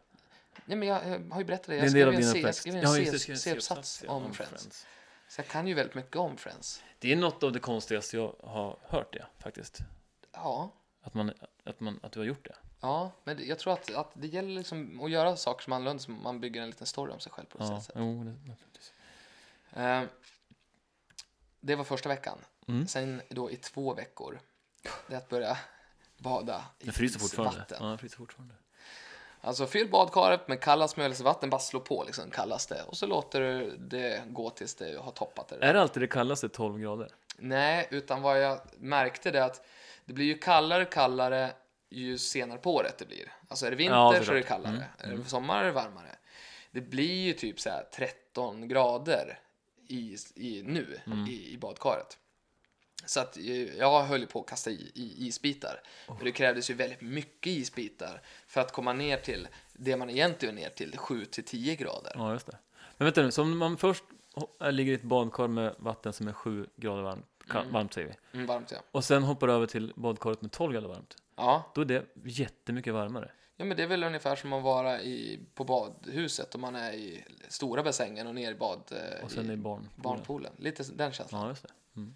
Nej, 0.65 0.77
men 0.77 0.89
jag, 0.89 1.13
eh, 1.13 1.21
har 1.31 1.39
ju 1.39 1.45
berättat 1.45 1.67
det. 1.67 1.73
Det 1.77 1.81
Jag 1.81 1.91
skrev 1.91 2.15
en, 2.15 2.25
C- 2.25 2.41
jag 2.41 2.55
skrev 2.55 2.75
en 2.77 2.83
Ja, 2.83 3.11
det, 3.13 3.19
C-uppsats 3.39 4.03
ja, 4.07 4.13
om 4.13 4.35
Friends. 4.35 4.87
Så 5.29 5.41
jag 5.41 5.49
kan 5.49 5.67
ju 5.67 5.75
väldigt 5.75 5.95
mycket 5.95 6.17
om 6.17 6.37
Friends. 6.37 6.83
Det 6.99 7.13
är 7.13 7.17
något 7.17 7.43
av 7.43 7.53
det 7.53 7.59
konstigaste 7.59 8.17
jag 8.17 8.35
har 8.43 8.79
hört 8.83 9.13
det, 9.13 9.27
faktiskt. 9.39 9.79
Ja, 10.33 10.73
Att, 11.07 11.15
man, 11.15 11.33
att, 11.65 11.81
man, 11.81 12.01
att 12.03 12.13
du 12.13 12.19
har 12.21 12.27
gjort 12.27 12.45
det. 12.45 12.55
ja 12.81 13.11
men 13.25 13.47
jag 13.49 13.59
tror 13.59 13.73
att, 13.73 13.95
att 13.95 14.11
det 14.15 14.27
gäller 14.27 14.49
liksom 14.55 15.01
att 15.05 15.11
göra 15.11 15.37
saker 15.37 15.63
som 15.65 15.73
annorlunda, 15.73 16.03
som 16.03 16.23
man 16.23 16.41
bygger 16.41 16.63
en 16.63 16.69
liten 16.71 16.87
story 16.87 17.13
om 17.13 17.21
sig 17.21 17.33
själv 17.33 17.47
på 17.47 17.59
ett 17.59 17.71
Ja, 17.71 17.81
sätt. 17.81 17.95
jo, 17.99 18.25
det, 18.25 18.31
naturligtvis. 18.49 18.93
Eh, 19.73 20.03
det 21.61 21.75
var 21.77 21.85
första 21.85 22.09
veckan. 22.09 22.39
Mm. 22.69 22.87
Sen 22.87 23.23
då 23.29 23.51
i 23.51 23.57
två 23.57 23.95
veckor, 23.95 24.39
det 25.09 25.15
är 25.15 25.19
att 25.19 25.29
börja 25.29 25.59
bada 26.19 26.65
i 26.79 26.87
Det 26.87 26.93
fryser 26.93 27.21
fortfarande. 27.21 27.55
isvatten. 27.55 27.79
Ja, 27.87 27.93
det 27.93 27.99
fryser 27.99 28.17
fortfarande. 28.17 28.55
Alltså 29.41 29.67
fyll 29.67 29.91
badkaret 29.91 30.49
med 30.49 30.61
kallast 30.61 30.97
möjligt 30.97 31.21
vatten, 31.21 31.51
bara 31.51 31.61
slå 31.61 31.81
på 31.81 32.05
liksom 32.07 32.31
kallaste 32.31 32.83
och 32.89 32.97
så 32.97 33.07
låter 33.07 33.41
du 33.41 33.77
det 33.77 34.23
gå 34.27 34.51
tills 34.51 34.75
det 34.75 34.99
har 35.03 35.11
toppat 35.13 35.49
det. 35.49 35.57
Är 35.67 35.75
det 35.75 35.81
alltid 35.81 36.03
det 36.03 36.07
kallaste 36.07 36.49
12 36.49 36.79
grader? 36.79 37.09
Nej, 37.39 37.89
utan 37.91 38.23
vad 38.23 38.43
jag 38.43 38.61
märkte 38.79 39.31
det 39.31 39.45
att 39.45 39.67
det 40.07 40.13
blir 40.13 40.27
ju 40.27 40.39
kallare 40.39 40.83
och 40.83 40.93
kallare 40.93 41.53
ju 41.91 42.19
senare 42.19 42.59
på 42.59 42.75
året 42.75 42.99
det 42.99 43.05
blir. 43.07 43.33
Alltså 43.49 43.67
är 43.67 43.71
det 43.71 43.77
vinter 43.77 43.95
Ja, 43.95 44.23
så 44.25 44.33
är 44.33 44.37
det 44.37 44.43
kallare, 44.43 44.73
Mm, 44.73 44.83
är 44.99 45.23
det 45.23 45.25
sommar 45.29 45.61
är 45.61 45.65
det 45.65 45.73
varmare. 45.73 46.17
Det 46.71 46.81
blir 46.81 47.25
ju 47.25 47.33
typ 47.33 47.61
så 47.61 47.71
här 47.71 47.85
13 47.95 48.69
grader 48.69 49.39
i, 49.89 50.17
i, 50.35 50.63
nu 50.63 51.01
Mm. 51.07 51.27
i, 51.27 51.53
i 51.53 51.59
badkaret. 51.59 52.19
Så 53.07 53.21
att 53.21 53.37
eh, 53.37 53.77
jag 53.77 54.03
höll 54.03 54.21
ju 54.21 54.27
på 54.27 54.41
att 54.41 54.47
kasta 54.47 54.71
i, 54.71 54.93
i 54.95 55.27
isbitar. 55.27 55.83
Och 56.07 56.25
det 56.25 56.33
krävdes 56.33 56.71
ju 56.71 56.75
väldigt 56.75 57.01
mycket 57.01 57.51
isbitar 57.51 58.21
för 58.47 58.61
att 58.61 58.73
komma 58.73 58.93
ner 58.93 59.17
till 59.17 59.49
det 59.73 59.97
man 59.97 60.11
egentligen 60.11 60.59
är 60.59 60.63
ner 60.63 60.71
till, 60.71 60.97
7 60.99 61.25
till 61.25 61.45
10 61.45 61.77
grader. 61.77 62.13
Ja, 62.15 62.33
just 62.33 62.47
det. 62.47 62.59
Men 62.97 63.07
vänta 63.07 63.23
nu, 63.23 63.31
så 63.31 63.43
om 63.43 63.59
man 63.59 63.77
först 63.77 64.05
ligger 64.71 64.93
i 64.93 64.95
ett 64.95 65.03
badkar 65.03 65.49
med 65.49 65.75
vatten 65.79 66.13
som 66.13 66.29
är 66.29 66.33
7 66.33 66.67
grader 66.77 67.03
varmt, 67.03 67.36
Mm. 67.55 67.73
varmt 67.73 67.95
säger 67.95 68.09
vi. 68.09 68.15
Mm, 68.39 68.47
varmt 68.47 68.71
ja. 68.71 68.79
Och 68.91 69.05
sen 69.05 69.23
hoppar 69.23 69.47
du 69.47 69.53
över 69.53 69.67
till 69.67 69.93
badkaret 69.97 70.43
med 70.43 70.53
12 70.53 70.73
grader 70.73 70.89
varmt. 70.89 71.17
Ja. 71.37 71.73
Då 71.75 71.81
är 71.81 71.85
det 71.85 72.05
jättemycket 72.25 72.95
varmare. 72.95 73.31
ja, 73.57 73.65
men 73.65 73.77
det 73.77 73.83
är 73.83 73.87
väl 73.87 74.05
ungefär 74.05 74.37
som 74.37 74.53
att 74.53 74.63
vara 74.63 75.01
i, 75.01 75.41
på 75.55 75.65
badhuset 75.65 76.55
om 76.55 76.61
man 76.61 76.75
är 76.77 76.93
i 76.93 77.25
stora 77.49 77.83
bassängen 77.83 78.27
och 78.27 78.35
ner 78.35 78.51
i 78.53 78.55
bad... 78.55 78.81
eh, 78.93 79.25
Och 79.25 79.31
sen 79.31 79.51
i 79.51 79.53
är 79.53 79.57
barn. 79.57 79.89
barnpoolen. 79.97 80.53
Lite 80.59 80.83
den 80.95 81.13
känslan. 81.13 81.43
Ja, 81.43 81.49
just 81.49 81.63
det. 81.63 81.69
Mm. 81.97 82.15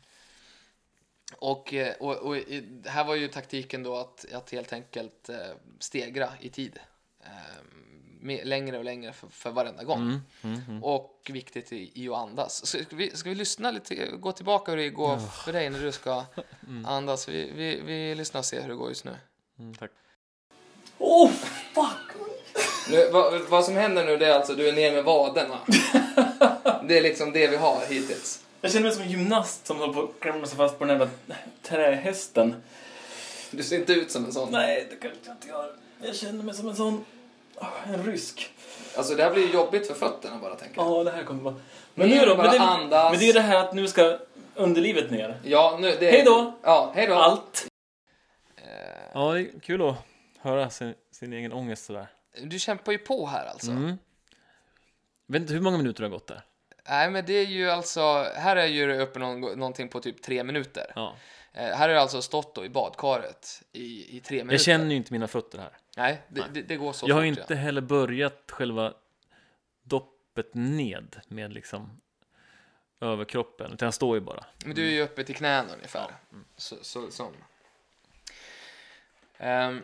Och, 1.39 1.75
eh, 1.75 1.95
och, 2.01 2.17
och 2.17 2.37
i- 2.37 2.83
här 2.87 3.05
var 3.05 3.15
ju 3.15 3.29
taktiken 3.29 3.83
då 3.83 3.97
att, 3.97 4.33
att 4.33 4.51
helt 4.51 4.73
enkelt 4.73 5.29
eh, 5.29 5.37
stegra 5.79 6.29
i 6.41 6.49
tid. 6.49 6.79
Längre 8.23 8.79
och 8.79 8.85
längre 8.85 9.13
för, 9.13 9.29
för 9.29 9.51
varenda 9.51 9.85
gång. 9.85 10.01
Mm. 10.03 10.21
Mm. 10.43 10.61
Mm. 10.69 10.85
Och 10.85 11.31
viktigt 11.33 11.73
i, 11.73 11.91
i 11.95 12.09
att 12.09 12.17
andas. 12.19 12.67
Så 12.67 12.67
Ska 12.67 12.97
vi, 12.97 13.17
ska 13.17 13.29
vi 13.29 13.35
lyssna 13.35 13.71
lite, 13.71 14.07
gå 14.07 14.33
tillbaka 14.33 14.71
hur 14.73 14.79
det 14.79 14.89
går 14.91 15.19
för 15.45 15.53
dig 15.53 15.71
när 15.71 15.81
du 15.81 15.93
ska 15.93 16.25
Mm. 16.69 16.87
andas? 16.87 17.29
Vi, 17.29 17.53
vi, 17.55 17.81
vi 17.81 18.15
lyssnar 18.15 18.39
och 18.39 18.45
ser 18.45 18.63
hur 18.63 18.69
det 18.69 18.75
går 18.75 18.89
just 18.89 19.05
nu. 19.05 19.17
Mm, 19.59 19.75
tack. 19.75 19.91
Oh, 20.99 21.31
fuck! 21.75 22.17
nu 22.91 23.11
vad, 23.13 23.41
vad 23.41 23.65
som 23.65 23.75
händer 23.77 24.05
nu 24.05 24.17
det 24.17 24.27
är 24.27 24.35
alltså 24.35 24.55
du 24.55 24.69
är 24.69 24.73
ner 24.73 24.93
med 24.93 25.05
vaderna. 25.05 25.59
det 26.89 26.99
är 26.99 27.03
liksom 27.03 27.33
det 27.33 27.47
vi 27.49 27.57
har 27.57 27.87
hittills. 27.89 28.45
Jag 28.61 28.73
känner 28.73 28.83
mig 28.87 28.93
som 28.93 29.03
en 29.03 29.11
gymnast 29.11 29.67
som 29.67 29.77
håller 29.79 29.93
på 29.93 30.03
att 30.03 30.21
klämma 30.21 30.47
sig 30.47 30.57
fast 30.57 30.79
på 30.79 30.85
den 30.85 30.99
där 30.99 31.09
trähästen. 31.63 32.55
Du 33.51 33.63
ser 33.63 33.79
inte 33.79 33.93
ut 33.93 34.11
som 34.11 34.25
en 34.25 34.33
sån. 34.33 34.53
Nej, 34.53 34.87
det 34.91 34.97
kanske 34.97 35.19
jag 35.25 35.35
inte 35.35 35.49
gör. 35.49 35.77
Jag 36.03 36.17
känner 36.17 36.45
mig 36.45 36.55
som 36.55 36.69
en 36.69 36.77
sån... 36.77 37.05
En 37.85 38.03
rysk. 38.05 38.53
Alltså 38.97 39.15
det 39.15 39.23
här 39.25 39.31
blir 39.31 39.47
ju 39.47 39.53
jobbigt 39.53 39.87
för 39.87 39.95
fötterna 39.95 40.39
bara 40.39 40.55
tänker 40.55 40.81
jag. 40.81 40.91
Ja, 40.91 41.05
det 41.05 41.11
här 41.11 41.25
kommer 41.25 41.43
vara... 41.43 41.55
Men 41.95 42.09
nu 42.09 42.21
då? 42.25 42.37
bara 42.37 42.47
Men 42.47 42.53
det, 42.61 42.61
andas. 42.67 43.11
men 43.11 43.19
det 43.19 43.25
är 43.25 43.27
ju 43.27 43.33
det 43.33 43.41
här 43.41 43.57
att 43.65 43.75
nu 43.75 43.89
ska 43.89 44.19
underlivet 44.55 45.11
ner. 45.11 45.41
Ja, 45.45 45.79
nu, 45.81 45.97
det... 46.01 46.11
Hej 46.11 46.23
då! 46.25 46.59
Ja, 46.63 46.93
hej 46.95 47.07
då! 47.07 47.15
Allt. 47.15 47.67
Eh, 48.57 48.65
Ja, 49.15 49.33
det 49.33 49.41
är 49.41 49.61
kul 49.61 49.89
att 49.89 49.97
höra 50.41 50.71
sin, 50.71 50.95
sin 51.13 51.33
egen 51.33 51.53
ångest 51.53 51.85
sådär. 51.85 52.07
du 52.43 52.59
kämpar 52.59 52.93
ju 52.93 52.99
på 52.99 53.27
här 53.27 53.47
alltså. 53.47 53.71
Mm. 53.71 53.99
Vet 55.27 55.41
inte 55.43 55.53
hur 55.53 55.61
många 55.61 55.79
minuter 55.79 56.03
det 56.03 56.07
har 56.09 56.13
gått 56.13 56.27
där. 56.27 56.43
Nej, 56.89 57.11
men 57.11 57.27
det 57.27 57.33
är 57.33 57.47
ju 57.47 57.71
alltså... 57.71 58.27
Här 58.37 58.57
är 58.57 58.67
ju 58.67 58.87
det 58.87 59.03
uppe 59.03 59.19
någon, 59.19 59.41
någonting 59.41 59.89
på 59.89 60.01
typ 60.01 60.23
tre 60.23 60.45
minuter. 60.45 60.93
Ja. 60.95 61.15
Eh, 61.53 61.63
här 61.65 61.79
har 61.79 61.89
jag 61.89 62.03
alltså 62.03 62.23
stått 62.23 62.55
då 62.55 62.65
i 62.65 62.69
badkaret 62.69 63.63
i, 63.73 64.17
i 64.17 64.21
tre 64.21 64.37
minuter. 64.37 64.55
Jag 64.55 64.61
känner 64.61 64.91
ju 64.91 64.97
inte 64.97 65.13
mina 65.13 65.29
fötter 65.29 65.59
här. 65.59 65.73
Nej, 65.97 66.23
det, 66.29 66.45
det, 66.53 66.63
det 66.63 66.77
går 66.77 66.93
så 66.93 67.09
jag 67.09 67.15
har 67.15 67.23
fort, 67.23 67.39
inte 67.39 67.55
heller 67.55 67.81
börjat 67.81 68.51
själva 68.51 68.95
doppet 69.83 70.55
ned 70.55 71.21
med 71.29 71.53
liksom 71.53 72.01
överkroppen, 73.01 73.73
utan 73.73 73.87
jag 73.87 73.95
står 73.95 74.17
ju 74.17 74.21
bara. 74.21 74.45
Men 74.65 74.75
du 74.75 74.87
är 74.87 74.91
ju 74.91 75.03
uppe 75.03 75.25
till 75.25 75.37
knäna 75.37 75.75
ungefär. 75.75 76.15
mm. 76.33 76.45
Så, 76.57 76.77
så, 76.83 77.11
sån. 77.11 77.35
Ehm, 79.39 79.83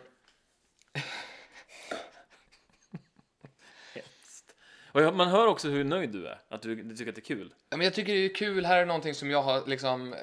Och 4.97 5.03
jag- 5.03 5.15
man 5.15 5.27
hör 5.27 5.47
också 5.47 5.69
hur 5.69 5.83
nöjd 5.83 6.09
du 6.09 6.27
är, 6.27 6.41
att 6.49 6.61
du, 6.61 6.75
du 6.75 6.95
tycker 6.95 7.09
att 7.09 7.15
det 7.15 7.19
är 7.21 7.35
kul. 7.35 7.53
ja, 7.69 7.77
men 7.77 7.83
jag 7.85 7.93
tycker 7.93 8.13
det 8.13 8.25
är 8.25 8.33
kul, 8.35 8.65
här 8.65 8.77
är 8.77 8.85
någonting 8.85 9.13
som 9.13 9.31
jag 9.31 9.41
har 9.41 9.63
liksom 9.67 10.13
eh, 10.13 10.19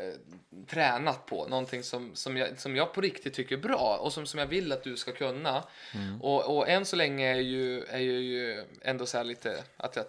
tränat 0.67 1.27
på. 1.27 1.47
Någonting 1.49 1.83
som, 1.83 2.15
som, 2.15 2.37
jag, 2.37 2.59
som 2.61 2.77
jag 2.77 2.95
på 2.95 3.01
riktigt 3.01 3.35
tycker 3.35 3.57
är 3.57 3.61
bra 3.61 3.99
och 4.01 4.13
som, 4.13 4.27
som 4.27 4.41
jag 4.41 4.47
vill 4.47 4.73
att 4.73 4.83
du 4.83 4.97
ska 4.97 5.13
kunna. 5.13 5.65
Mm. 5.95 6.23
Och, 6.23 6.57
och 6.57 6.69
än 6.69 6.85
så 6.85 6.97
länge 6.97 7.31
är 7.35 7.41
ju, 7.41 7.85
är 7.85 7.99
ju, 7.99 8.19
ju 8.19 8.65
ändå 8.83 9.07
så 9.07 9.17
här 9.17 9.25
lite 9.25 9.65
att 9.77 9.97
jag 9.97 10.05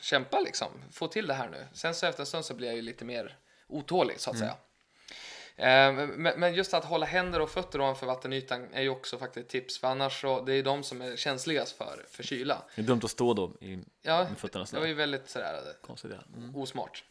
kämpar 0.00 0.40
liksom, 0.40 0.68
få 0.92 1.08
till 1.08 1.26
det 1.26 1.34
här 1.34 1.48
nu. 1.48 1.66
Sen 1.72 1.94
så 1.94 2.06
efter 2.06 2.22
en 2.22 2.26
stund 2.26 2.44
så 2.44 2.54
blir 2.54 2.66
jag 2.68 2.76
ju 2.76 2.82
lite 2.82 3.04
mer 3.04 3.36
otålig 3.68 4.20
så 4.20 4.30
att 4.30 4.36
Mm. 4.36 4.48
säga. 4.48 4.56
Eh, 5.56 5.92
Men, 6.36 6.54
just 6.54 6.74
att 6.74 6.84
hålla 6.84 7.06
händer 7.06 7.40
och 7.40 7.50
fötter 7.50 7.80
ovanför 7.80 8.06
vattenytan 8.06 8.66
är 8.72 8.82
ju 8.82 8.88
också 8.88 9.18
faktiskt 9.18 9.44
ett 9.46 9.50
tips, 9.50 9.78
för 9.78 9.88
annars 9.88 10.20
så, 10.20 10.40
det 10.40 10.52
är 10.54 10.62
de 10.62 10.82
som 10.82 11.02
är 11.02 11.16
känsligast 11.16 11.76
för, 11.76 12.04
för 12.10 12.22
kyla. 12.22 12.62
Det 12.76 12.82
är 12.82 12.86
dumt 12.86 13.00
att 13.04 13.10
stå 13.10 13.34
då 13.34 13.52
i, 13.60 13.78
Ja, 14.02 14.24
med 14.24 14.38
fötterna 14.38 14.64
det 14.64 14.72
var 14.72 14.78
sådär. 14.80 14.86
ju 14.86 14.94
väldigt 14.94 15.28
sådär 15.30 15.54
eh, 15.54 15.86
Konstigt 15.86 16.10
ja. 16.14 16.36
Mm. 16.38 16.56
osmart. 16.56 17.04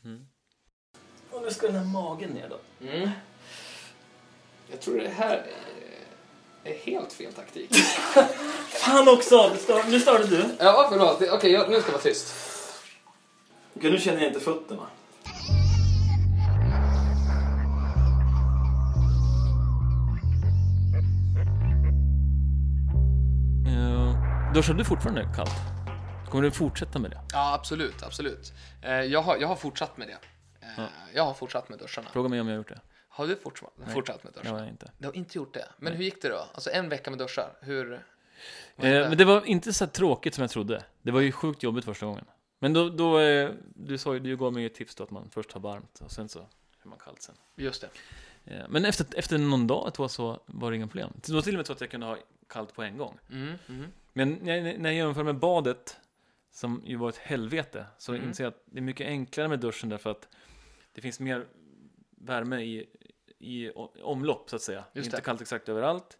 Och 1.32 1.42
nu 1.42 1.50
ska 1.52 1.68
den 1.68 1.76
här 1.76 1.86
magen 1.86 2.30
ner 2.30 2.50
då. 2.50 2.86
Mm. 2.88 3.10
Jag 4.72 4.82
tror 4.82 4.98
det 5.00 5.10
här 5.10 5.46
är, 6.66 6.72
är 6.72 6.78
helt 6.78 7.14
fel 7.14 7.34
taktik. 7.34 7.76
Fan 8.70 9.08
också! 9.10 9.50
Nu 9.54 9.58
stör- 9.58 9.84
Nu 9.90 10.00
störde 10.00 10.28
du. 10.28 10.46
ja, 10.60 10.88
förlåt. 10.92 11.22
Okej, 11.32 11.52
jag- 11.52 11.70
nu 11.70 11.76
ska 11.82 11.88
jag 11.88 11.94
vara 11.94 12.04
tyst. 12.04 12.34
Okej, 13.76 13.92
nu 13.92 14.00
känner 14.00 14.20
jag 14.20 14.28
inte 14.30 14.40
fötterna. 14.40 14.88
Duschar 24.54 24.74
du 24.74 24.86
fortfarande 24.86 25.28
kallt? 25.36 25.50
Kommer 26.30 26.44
du 26.44 26.52
fortsätta 26.52 27.00
med 27.00 27.12
det? 27.12 27.22
Ja, 27.34 27.54
absolut, 27.54 28.04
absolut. 28.04 28.54
Eh, 28.82 28.92
Jag 28.92 29.22
har, 29.22 29.38
jag 29.38 29.48
har 29.48 29.56
fortsatt 29.56 29.98
med 29.98 30.08
det. 30.08 30.18
Eh, 30.66 30.68
Ja. 30.78 30.88
Jag 31.14 31.24
har 31.26 31.34
fortsatt 31.34 31.70
med 31.70 31.80
duscharna. 31.80 32.10
Fråga 32.10 32.30
mig 32.30 32.42
om 32.42 32.48
jag 32.48 32.54
har 32.54 32.58
gjort 32.58 32.70
det. 32.70 32.80
Har 33.10 33.28
du 33.28 33.36
fortsatt, 33.36 33.74
Nej. 33.76 33.94
fortsatt 33.94 34.24
med 34.24 34.34
Det 34.34 34.40
duscharna? 34.40 34.58
har 34.58 34.66
jag 34.66 34.74
inte. 34.74 34.92
Du 34.98 35.08
har 35.08 35.14
inte 35.16 35.38
gjort 35.38 35.54
det. 35.54 35.68
Men 35.78 35.94
hur 35.94 36.04
gick 36.04 36.22
det 36.22 36.30
då? 36.30 36.46
Alltså 36.54 36.70
en 36.70 36.90
vecka 36.90 37.10
med 37.10 37.20
duschar, 37.20 37.54
hur? 37.62 37.94
Eh, 37.94 38.00
men 38.78 39.18
det 39.18 39.26
var 39.26 39.46
inte 39.46 39.74
så 39.74 39.88
tråkigt 39.88 40.36
som 40.36 40.42
jag 40.42 40.52
trodde. 40.52 40.84
Det 41.02 41.12
var 41.12 41.22
ju 41.22 41.32
sjukt 41.32 41.64
jobbigt 41.64 41.86
första 41.86 42.06
gången. 42.06 42.26
Men 42.60 42.74
då, 42.74 42.90
då 42.90 43.20
eh, 43.20 43.50
du, 43.76 43.98
sa, 43.98 44.14
ju- 44.14 44.20
du 44.20 44.38
gav 44.38 44.54
mig 44.54 44.66
ett 44.66 44.76
tips 44.76 44.96
då 44.96 45.04
att 45.04 45.12
man 45.12 45.30
först 45.30 45.52
har 45.52 45.62
varmt 45.62 46.00
och 46.02 46.12
sen 46.12 46.30
så 46.30 46.40
är 46.84 46.88
man 46.88 47.00
kallt 47.00 47.22
sen. 47.22 47.36
Just 47.56 47.82
det. 47.82 47.90
Men 48.70 48.86
efter, 48.86 49.06
efter 49.18 49.38
någon 49.38 49.68
dag 49.68 49.94
tag 49.94 50.12
så 50.12 50.40
var 50.46 50.72
det 50.72 50.78
inga 50.78 50.88
problem. 50.88 51.14
Det 51.16 51.34
var 51.34 51.42
till 51.42 51.54
och 51.56 51.58
med 51.58 51.68
så 51.68 51.74
att 51.74 51.82
jag 51.82 51.92
kunde 51.92 52.06
ha 52.06 52.18
kallt 52.50 52.74
på 52.74 52.84
en 52.84 52.98
gång. 52.98 53.20
Mm, 53.32 53.54
mm. 53.70 53.92
Men 54.14 54.34
när, 54.34 54.84
jag 54.84 54.94
jämför 54.94 55.24
med 55.24 55.40
badet, 55.40 56.00
som 56.52 56.82
ju 56.86 56.96
var 56.96 57.10
ett 57.10 57.18
helvete, 57.18 57.86
så 57.98 58.14
Mm. 58.14 58.28
inser 58.28 58.44
jag 58.44 58.52
att 58.54 58.64
det 58.66 58.78
är 58.80 58.82
mycket 58.82 59.08
enklare 59.08 59.48
med 59.48 59.60
duschen 59.60 59.90
därför 59.90 60.12
att 60.12 60.28
det 60.94 61.02
finns 61.02 61.20
mer 61.20 61.48
värme 62.10 62.62
i, 62.62 62.90
i 63.40 63.72
omlopp 64.02 64.50
så 64.50 64.56
att 64.56 64.62
säga. 64.62 64.84
Just 64.94 65.06
inte 65.06 65.18
det. 65.18 65.22
kallt 65.22 65.42
exakt 65.42 65.70
överallt. 65.70 66.18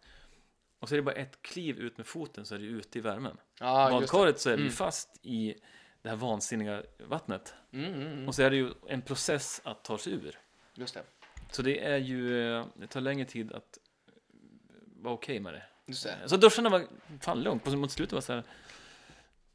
Och 0.78 0.88
så 0.88 0.94
är 0.94 0.96
det 0.96 1.02
bara 1.02 1.14
ett 1.14 1.42
kliv 1.42 1.78
ut 1.78 1.96
med 1.96 2.06
foten 2.06 2.44
så 2.44 2.54
är 2.54 2.58
det 2.58 2.64
ute 2.64 2.98
i 2.98 3.00
värmen. 3.00 3.36
Det. 3.58 3.64
Badkaret 3.64 4.40
så 4.40 4.50
är 4.50 4.54
ju 4.56 4.60
Mm. 4.60 4.72
fast 4.72 5.20
i 5.22 5.54
det 6.02 6.08
här 6.08 6.16
vansinniga 6.16 6.82
vattnet. 7.06 7.54
Mm, 7.72 7.94
mm, 7.94 8.06
mm. 8.12 8.28
Och 8.28 8.34
så 8.34 8.42
är 8.42 8.50
det 8.50 8.56
ju 8.56 8.70
en 8.88 9.02
process 9.02 9.60
att 9.64 9.84
ta 9.84 9.98
sig 9.98 10.12
ur. 10.12 10.38
Just 10.74 10.94
det. 10.94 11.02
Så 11.50 11.62
det 11.62 11.84
är 11.84 11.96
ju, 11.96 12.50
eh, 12.56 12.66
det 12.76 12.86
tar 12.86 13.00
längre 13.00 13.24
tid 13.24 13.52
att 13.52 13.78
vara 14.96 15.14
okej 15.14 15.40
med 15.40 15.54
det. 15.54 15.62
Det. 15.86 16.16
Så 16.26 16.36
duscharna 16.36 16.68
var 16.68 16.86
fan 17.20 17.42
lugnt, 17.42 17.64
på 17.64 17.70
mot 17.70 17.90
slutet 17.92 18.12
var 18.12 18.20
det 18.20 18.26
så 18.26 18.32
här, 18.32 18.44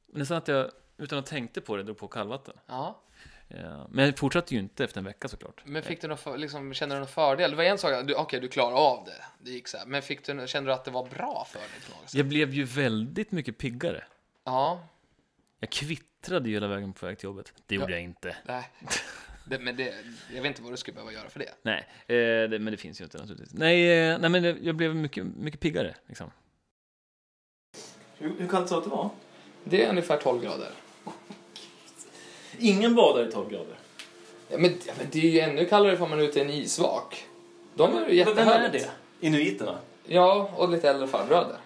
nästan 0.08 0.38
att 0.38 0.48
jag 0.48 0.72
utan 0.98 1.20
att 1.20 1.26
tänkte 1.26 1.62
på 1.62 1.76
det 1.76 1.84
drog 1.84 1.98
på 1.98 2.08
kallvatten. 2.08 2.54
Ja. 2.66 3.02
Ja, 3.48 3.88
men 3.90 4.06
jag 4.06 4.18
fortsatte 4.18 4.54
ju 4.54 4.60
inte 4.60 4.84
efter 4.84 4.98
en 5.00 5.06
vecka 5.06 5.28
såklart. 5.28 5.62
Men 5.66 5.84
fick 5.84 6.02
du 6.02 6.08
någon 6.08 6.18
för, 6.18 6.38
liksom, 6.38 6.74
kände 6.74 6.96
du 6.96 7.00
någon 7.00 7.08
fördel? 7.08 7.52
Det 7.52 7.58
var 7.58 7.64
en 7.64 7.78
sak, 7.78 8.08
du- 8.08 8.16
okej, 8.16 8.40
du 8.40 8.48
klarade 8.48 8.76
av 8.78 9.06
det. 9.06 9.24
Det 9.40 9.52
gick 9.52 9.68
så 9.68 9.78
här. 9.78 9.86
Men 9.86 10.02
fick 10.02 10.26
du, 10.26 10.48
kände 10.48 10.70
du 10.70 10.74
att 10.74 10.86
det 10.86 10.92
var 10.92 11.06
bra 11.06 11.46
för 11.50 11.60
dig 11.60 11.68
på 11.90 11.92
något 12.00 12.10
sätt? 12.10 12.18
Jag 12.18 12.26
blev 12.28 12.54
ju 12.54 12.64
väldigt 12.64 13.32
mycket 13.32 13.58
piggare. 13.58 14.04
Ja. 14.44 14.88
Jag 15.60 15.70
kvittrade 15.70 16.50
ju 16.50 16.56
hela 16.56 16.68
vägen 16.68 16.94
på 16.94 17.06
väg 17.06 17.18
till 17.18 17.26
jobbet. 17.28 17.54
Det 17.68 17.76
gjorde 17.76 17.88
Ja. 17.92 17.96
jag 17.96 18.04
inte. 18.04 18.36
Nej. 18.46 18.70
Det, 19.50 19.60
men 19.60 19.76
det, 19.76 19.94
jag 20.36 20.42
vet 20.42 20.46
inte 20.46 20.62
vad 20.62 20.74
du 20.74 20.78
skulle 20.78 20.96
behöva 20.96 21.12
göra 21.14 21.30
för 21.30 21.40
det. 21.40 21.54
Nej, 21.62 21.88
eh, 22.08 22.50
det, 22.50 22.60
men 22.60 22.66
det 22.72 22.78
finns 22.78 23.02
ju 23.02 23.04
inte 23.04 23.18
naturligtvis. 23.18 23.54
Nej, 23.54 24.00
eh, 24.10 24.20
nej 24.20 24.30
men 24.30 24.44
det- 24.44 24.58
jag 24.62 24.76
blev 24.76 24.96
mycket, 24.96 25.26
mycket 25.26 25.60
piggare. 25.60 25.96
Liksom. 26.08 26.32
Hur, 28.18 28.32
hur 28.40 28.48
kallt 28.48 28.70
sa 28.70 28.76
du 28.76 28.78
att 28.78 28.84
det 28.84 28.90
var? 28.90 29.10
Det 29.64 29.84
är 29.86 29.90
ungefär 29.90 30.18
12 30.18 30.44
grader. 30.44 30.70
Ingen 32.60 32.96
badar 32.96 33.28
i 33.28 33.32
12 33.32 33.50
grader. 33.50 33.76
Ja, 34.50 34.58
men, 34.58 34.72
ja, 34.88 34.94
men 34.98 35.08
det 35.12 35.20
är 35.20 35.30
ju 35.32 35.40
ännu 35.40 35.66
kallare 35.66 35.94
ifall 35.94 36.10
man 36.10 36.20
är 36.20 36.24
ute 36.24 36.40
i 36.40 36.42
en 36.42 36.50
isvak. 36.50 37.26
De 37.76 37.96
är 37.96 38.00
ju 38.00 38.06
Men 38.06 38.16
jättehärligt. 38.16 38.74
vem 38.76 38.82
är 38.82 38.88
det? 39.20 39.28
Inuiterna? 39.28 39.80
Ja, 40.08 40.52
och 40.56 40.70
lite 40.70 40.90
äldre 40.90 41.08
farbröder. 41.08 41.58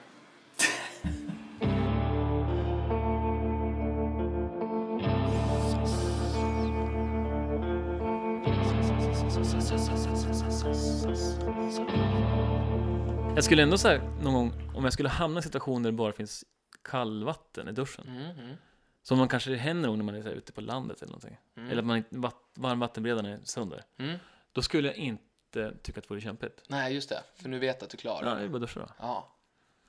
Jag 13.35 13.43
skulle 13.43 13.63
ändå 13.63 13.77
säga 13.77 14.03
någon 14.21 14.33
gång, 14.33 14.71
om 14.75 14.83
jag 14.83 14.93
skulle 14.93 15.09
hamna 15.09 15.37
i 15.37 15.39
en 15.39 15.43
situation 15.43 15.83
där 15.83 15.91
det 15.91 15.97
bara 15.97 16.11
finns 16.13 16.45
kallvatten 16.81 17.67
i 17.67 17.71
duschen. 17.71 18.07
Mm, 18.07 18.39
mm, 18.39 18.55
Som 19.01 19.17
man 19.17 19.27
kanske 19.27 19.55
händer 19.55 19.89
nog 19.89 19.97
när 19.97 20.05
man 20.05 20.15
är 20.15 20.21
så 20.21 20.27
här 20.27 20.35
ute 20.35 20.51
på 20.53 20.61
landet 20.61 21.01
eller 21.01 21.11
någonting. 21.11 21.37
mm. 21.55 21.69
Eller 21.69 21.81
att 21.81 21.85
man 21.85 21.97
inte, 21.97 22.17
vatt, 22.17 22.35
varmvattenberedaren 22.53 23.25
är 23.25 23.39
sönder. 23.43 23.83
Mm. 23.97 24.17
Då 24.51 24.61
skulle 24.61 24.87
jag 24.87 24.97
inte 24.97 25.77
tycka 25.81 25.99
att 25.99 26.03
det 26.03 26.09
vore 26.09 26.21
kämpigt. 26.21 26.63
Nej, 26.67 26.93
just 26.93 27.09
det. 27.09 27.23
För 27.35 27.49
nu 27.49 27.59
vet 27.59 27.75
jag 27.81 27.83
att 27.85 27.89
du 27.91 27.97
klarar 27.97 28.29
Ja, 28.29 28.35
det. 28.35 28.43
är 28.43 28.47
bara 28.47 28.59
duscha 28.59 28.79
då. 28.79 28.87
Ja. 28.99 29.35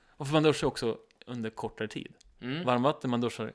Och 0.09 0.27
för 0.27 0.33
man 0.33 0.43
duschar 0.43 0.67
också 0.67 0.97
under 1.25 1.49
kortare 1.49 1.87
tid. 1.87 2.13
Mm. 2.41 2.65
Varmvatten 2.65 3.09
man 3.09 3.21
duschar, 3.21 3.53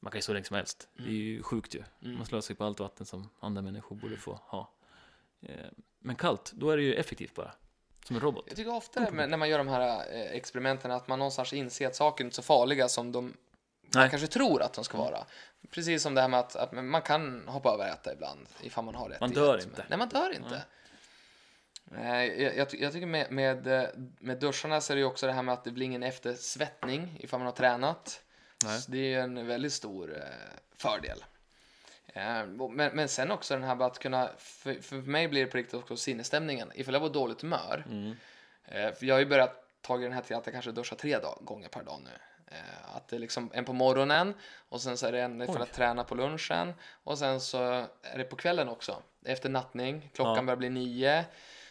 man 0.00 0.10
kan 0.12 0.20
ju 0.20 0.24
hur 0.28 0.34
länge 0.34 0.44
som 0.44 0.56
helst. 0.56 0.88
Det 0.96 1.02
är 1.08 1.12
ju 1.12 1.42
sjukt 1.42 1.74
ju. 1.74 1.82
Mm. 2.02 2.16
Man 2.16 2.26
slösar 2.26 2.54
på 2.54 2.64
allt 2.64 2.80
vatten 2.80 3.06
som 3.06 3.28
andra 3.40 3.62
människor 3.62 3.96
borde 3.96 4.16
få 4.16 4.40
ha. 4.46 4.72
Eh, 5.42 5.66
Men 5.98 6.16
kallt, 6.16 6.52
då 6.54 6.70
är 6.70 6.76
det 6.76 6.82
ju 6.82 6.94
effektivt 6.94 7.34
bara. 7.34 7.52
Som 8.06 8.16
en 8.16 8.22
robot. 8.22 8.44
Jag 8.46 8.56
tycker 8.56 8.74
ofta 8.74 9.10
med, 9.10 9.30
när 9.30 9.36
man 9.36 9.48
gör 9.48 9.58
de 9.58 9.68
här 9.68 10.12
eh, 10.12 10.36
experimenten 10.36 10.90
att 10.90 11.08
man 11.08 11.18
någonstans 11.18 11.52
inser 11.52 11.86
att 11.86 11.96
saker 11.96 12.24
inte 12.24 12.34
är 12.34 12.36
så 12.36 12.42
farliga 12.42 12.88
som 12.88 13.12
de 13.12 13.36
Nej. 13.94 14.10
kanske 14.10 14.28
tror 14.28 14.62
att 14.62 14.72
de 14.72 14.84
ska 14.84 14.98
vara. 14.98 15.24
Precis 15.70 16.02
som 16.02 16.14
det 16.14 16.20
här 16.20 16.28
med 16.28 16.40
att, 16.40 16.56
att 16.56 16.72
man 16.72 17.02
kan 17.02 17.48
hoppa 17.48 17.68
över 17.68 17.84
och 17.84 17.90
äta 17.90 18.12
ibland 18.12 18.48
ifall 18.60 18.84
man 18.84 18.94
har 18.94 19.08
rätt 19.08 19.20
Man 19.20 19.30
dör 19.30 19.62
inte. 19.62 19.84
Nej, 19.88 19.98
man 19.98 20.08
dör 20.08 20.34
inte. 20.34 20.62
Nej, 21.84 22.42
jag, 22.42 22.56
jag, 22.56 22.74
jag 22.74 22.92
tycker 22.92 23.06
med, 23.06 23.32
med, 23.32 23.66
eh, 23.66 23.88
med 24.18 24.38
duscharna 24.38 24.80
så 24.80 24.92
är 24.92 24.94
det 24.94 25.00
ju 25.00 25.06
också 25.06 25.26
det 25.26 25.32
här 25.32 25.42
med 25.42 25.54
att 25.54 25.64
det 25.64 25.70
blir 25.70 25.86
ingen 25.86 26.02
eftersvettning 26.02 27.16
ifall 27.20 27.40
man 27.40 27.46
har 27.46 27.52
tränat. 27.52 28.20
Det 28.88 28.98
är 28.98 29.02
ju 29.02 29.20
en 29.20 29.46
väldigt 29.46 29.72
stor 29.72 30.16
eh, 30.16 30.22
fördel. 30.76 31.24
Eh, 32.16 32.40
och- 32.62 32.72
men, 32.72 32.96
men 32.96 33.08
sen 33.08 33.30
också 33.30 33.54
den 33.54 33.62
här 33.64 33.82
att 33.82 33.98
kunna, 33.98 34.30
för, 34.38 34.74
för 34.82 34.96
mig 34.96 35.28
blir 35.28 35.44
det 35.44 35.50
på 35.50 35.56
riktigt 35.56 35.74
också 35.74 35.96
sinnesstämningen. 35.96 36.72
Ifall 36.74 36.94
jag 36.94 37.00
var 37.00 37.08
dåligt 37.10 37.40
humör, 37.42 37.84
Mm. 37.90 38.16
Eh, 38.64 38.92
för 38.94 39.06
jag 39.06 39.14
har 39.14 39.20
ju 39.20 39.26
börjat 39.26 39.60
ta 39.80 39.96
den 39.96 40.12
här 40.12 40.22
till 40.22 40.36
att 40.36 40.46
jag 40.46 40.52
kanske 40.52 40.72
duschar 40.72 40.96
tre 40.96 41.18
dag, 41.18 41.38
gånger 41.40 41.68
per 41.68 41.82
dag 41.82 42.00
nu. 42.04 42.10
Eh, 42.46 42.96
att 42.96 43.08
det 43.08 43.16
är 43.16 43.20
liksom 43.20 43.50
en 43.54 43.64
på 43.64 43.72
morgonen 43.72 44.34
och 44.68 44.80
sen 44.80 44.96
så 44.96 45.06
är 45.06 45.12
det 45.12 45.20
en 45.22 45.46
för 45.46 45.60
att 45.60 45.72
träna 45.72 46.04
på 46.04 46.14
lunchen 46.14 46.74
och 47.04 47.18
sen 47.18 47.40
så 47.40 47.58
är 48.02 48.18
det 48.18 48.24
på 48.24 48.36
kvällen 48.36 48.68
också. 48.68 49.02
Efter 49.24 49.48
nattning, 49.48 50.10
klockan 50.14 50.34
Ja. 50.36 50.42
börjar 50.42 50.56
bli 50.56 50.70
nio, 50.70 51.24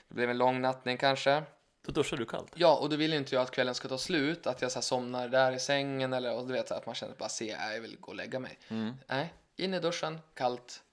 det 0.07 0.15
blev 0.15 0.29
en 0.29 0.37
lång 0.37 0.61
nattning 0.61 0.97
kanske. 0.97 1.43
Då 1.85 1.91
duschar 1.91 2.17
du 2.17 2.25
kallt. 2.25 2.51
Ja, 2.55 2.75
och 2.77 2.89
då 2.89 2.95
vill 2.95 3.11
ju 3.11 3.17
inte 3.17 3.35
jag 3.35 3.41
att 3.41 3.51
kvällen 3.51 3.75
ska 3.75 3.87
ta 3.87 3.97
slut, 3.97 4.47
att 4.47 4.61
jag 4.61 4.71
så 4.71 4.81
somnar 4.81 5.27
där 5.27 5.51
i 5.51 5.59
sängen 5.59 6.13
eller 6.13 6.33
och 6.35 6.47
du 6.47 6.53
vet 6.53 6.67
så 6.67 6.73
att 6.75 6.85
man 6.85 6.95
känner 6.95 7.15
bara 7.15 7.29
se, 7.29 7.55
jag 7.73 7.81
vill 7.81 7.97
gå 7.99 8.07
och 8.07 8.15
lägga 8.15 8.39
mig. 8.39 8.59
Mm. 8.69 8.93
Nej, 9.07 9.33
in 9.55 9.73
i 9.73 9.79
duschen, 9.79 10.19
kallt 10.33 10.83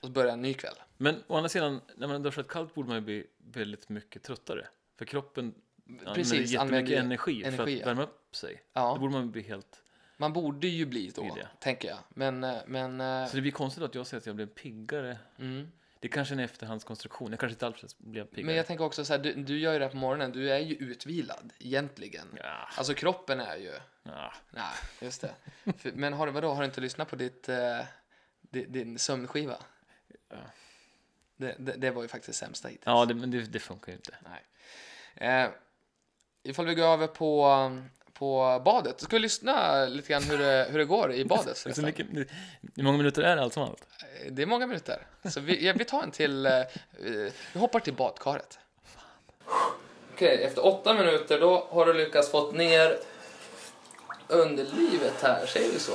och 0.00 0.06
så 0.06 0.10
börjar 0.10 0.32
en 0.32 0.42
ny 0.42 0.54
kväll. 0.54 0.74
Men 0.96 1.22
å 1.26 1.36
andra 1.36 1.48
sidan, 1.48 1.80
när 1.96 2.06
man 2.06 2.22
duschar 2.22 2.42
kallt 2.42 2.74
borde 2.74 2.88
man 2.88 2.96
ju 2.96 3.02
bli 3.02 3.26
väldigt 3.38 3.88
mycket 3.88 4.22
tröttare. 4.22 4.66
För 4.98 5.04
kroppen 5.04 5.54
använder 5.88 6.14
Precis, 6.14 6.32
jättemycket 6.32 6.60
använder 6.60 6.96
energi, 6.96 7.42
för 7.42 7.48
energi, 7.48 7.74
att 7.74 7.80
ja. 7.80 7.86
värma 7.86 8.02
upp 8.02 8.36
sig. 8.36 8.62
Ja. 8.72 8.92
Då 8.94 9.00
borde 9.00 9.12
man 9.12 9.30
bli 9.30 9.42
helt... 9.42 9.82
Man 10.16 10.32
borde 10.32 10.68
ju 10.68 10.86
bli 10.86 11.12
då, 11.14 11.34
det. 11.34 11.48
tänker 11.60 11.88
jag. 11.88 11.98
Men, 12.08 12.44
eh, 12.44 12.56
men, 12.66 13.00
eh, 13.00 13.26
Så 13.26 13.36
det 13.36 13.42
blir 13.42 13.52
konstigt 13.52 13.84
att 13.84 13.94
jag 13.94 14.06
säger 14.06 14.20
att 14.20 14.26
jag 14.26 14.36
blev 14.36 14.46
piggare. 14.46 15.18
mm. 15.38 15.72
Det 16.00 16.08
är 16.08 16.12
kanske 16.12 16.34
är 16.34 16.38
en 16.38 16.44
efterhandskonstruktion. 16.44 17.30
Jag 17.30 17.40
kanske 17.40 17.54
inte 17.54 17.66
alls 17.66 17.98
blev 17.98 18.24
piggare. 18.24 18.46
Men 18.46 18.54
jag 18.56 18.66
tänker 18.66 18.84
också 18.84 19.04
så 19.04 19.12
här, 19.12 19.20
du, 19.20 19.34
du 19.34 19.58
gör 19.58 19.72
ju 19.72 19.78
det 19.78 19.84
här 19.84 19.92
på 19.92 19.96
morgonen, 19.96 20.32
du 20.32 20.50
är 20.50 20.58
ju 20.58 20.74
utvilad 20.74 21.52
egentligen. 21.58 22.28
Ja, 22.42 22.68
Alltså 22.76 22.94
kroppen 22.94 23.40
är 23.40 23.56
ju, 23.56 23.72
ja. 24.02 24.32
nej, 24.50 24.64
just 25.00 25.20
det. 25.20 25.34
För, 25.78 25.92
men 25.92 26.12
har 26.12 26.26
du, 26.26 26.32
vadå, 26.32 26.52
har 26.52 26.60
du 26.60 26.64
inte 26.66 26.80
lyssnat 26.80 27.08
på 27.08 27.16
ditt, 27.16 27.48
eh, 27.48 27.80
din, 28.50 28.98
sömnskiva? 28.98 29.56
Ja. 30.28 30.36
Det, 31.36 31.54
det, 31.58 31.72
det 31.72 31.90
var 31.90 32.02
ju 32.02 32.08
faktiskt 32.08 32.38
sämsta 32.38 32.68
hittills. 32.68 32.86
ja 32.86 33.04
det, 33.04 33.14
men 33.14 33.30
det, 33.30 33.40
det 33.42 33.58
funkar 33.58 33.92
ju 33.92 33.96
inte. 33.96 34.14
Nej. 34.20 34.42
Eh, 35.44 35.50
ifall 36.42 36.66
vi 36.66 36.74
går 36.74 36.84
över 36.84 37.06
på, 37.06 37.70
på 38.12 38.62
badet, 38.64 39.00
ska 39.00 39.16
vi 39.16 39.20
lyssna 39.20 39.84
lite 39.86 40.08
grann 40.08 40.22
hur 40.22 40.38
det, 40.38 40.66
hur 40.70 40.78
det 40.78 40.84
går 40.84 41.12
i 41.12 41.24
badet? 41.24 41.64
Det 41.64 41.70
är 41.70 41.74
så 41.74 41.82
mycket, 41.82 42.06
hur 42.74 42.82
många 42.82 42.98
minuter 42.98 43.22
är 43.22 43.36
det 43.36 43.42
allt 43.42 43.52
som 43.54 43.62
allt? 43.62 43.86
Eh, 44.24 44.32
Det 44.32 44.42
är 44.42 44.46
många 44.46 44.66
minuter. 44.66 45.06
Så 45.30 45.40
vi, 45.40 45.66
ja, 45.66 45.72
vi 45.76 45.84
tar 45.84 46.02
en 46.02 46.10
till, 46.10 46.46
eh, 46.46 46.52
vi 47.52 47.58
hoppar 47.58 47.80
till 47.80 47.94
badkaret. 47.94 48.58
Okej, 50.14 50.44
efter 50.44 50.66
åtta 50.66 50.94
minuter 50.94 51.40
då 51.40 51.66
har 51.70 51.86
du 51.86 51.92
lyckats 51.92 52.30
fått 52.30 52.54
ner 52.54 52.98
underlivet 54.28 55.22
här, 55.22 55.46
säger 55.46 55.72
vi 55.72 55.78
så? 55.78 55.92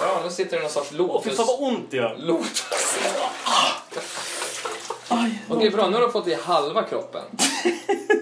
Ja, 0.00 0.20
nu 0.24 0.30
sitter 0.30 0.56
det 0.56 0.62
någon 0.62 0.70
sorts 0.72 0.90
Åh, 0.92 0.96
fy 0.96 1.30
lotus. 1.30 1.36
fan 1.36 1.46
vad 1.46 1.60
ont 1.72 1.90
det 1.90 1.96
gör! 1.96 2.16
lotus. 2.18 2.98
Okej, 5.48 5.70
bra. 5.70 5.88
Nu 5.88 5.94
har 5.96 6.02
du 6.02 6.10
fått 6.10 6.28
i 6.28 6.34
halva 6.34 6.82
kroppen. 6.82 7.22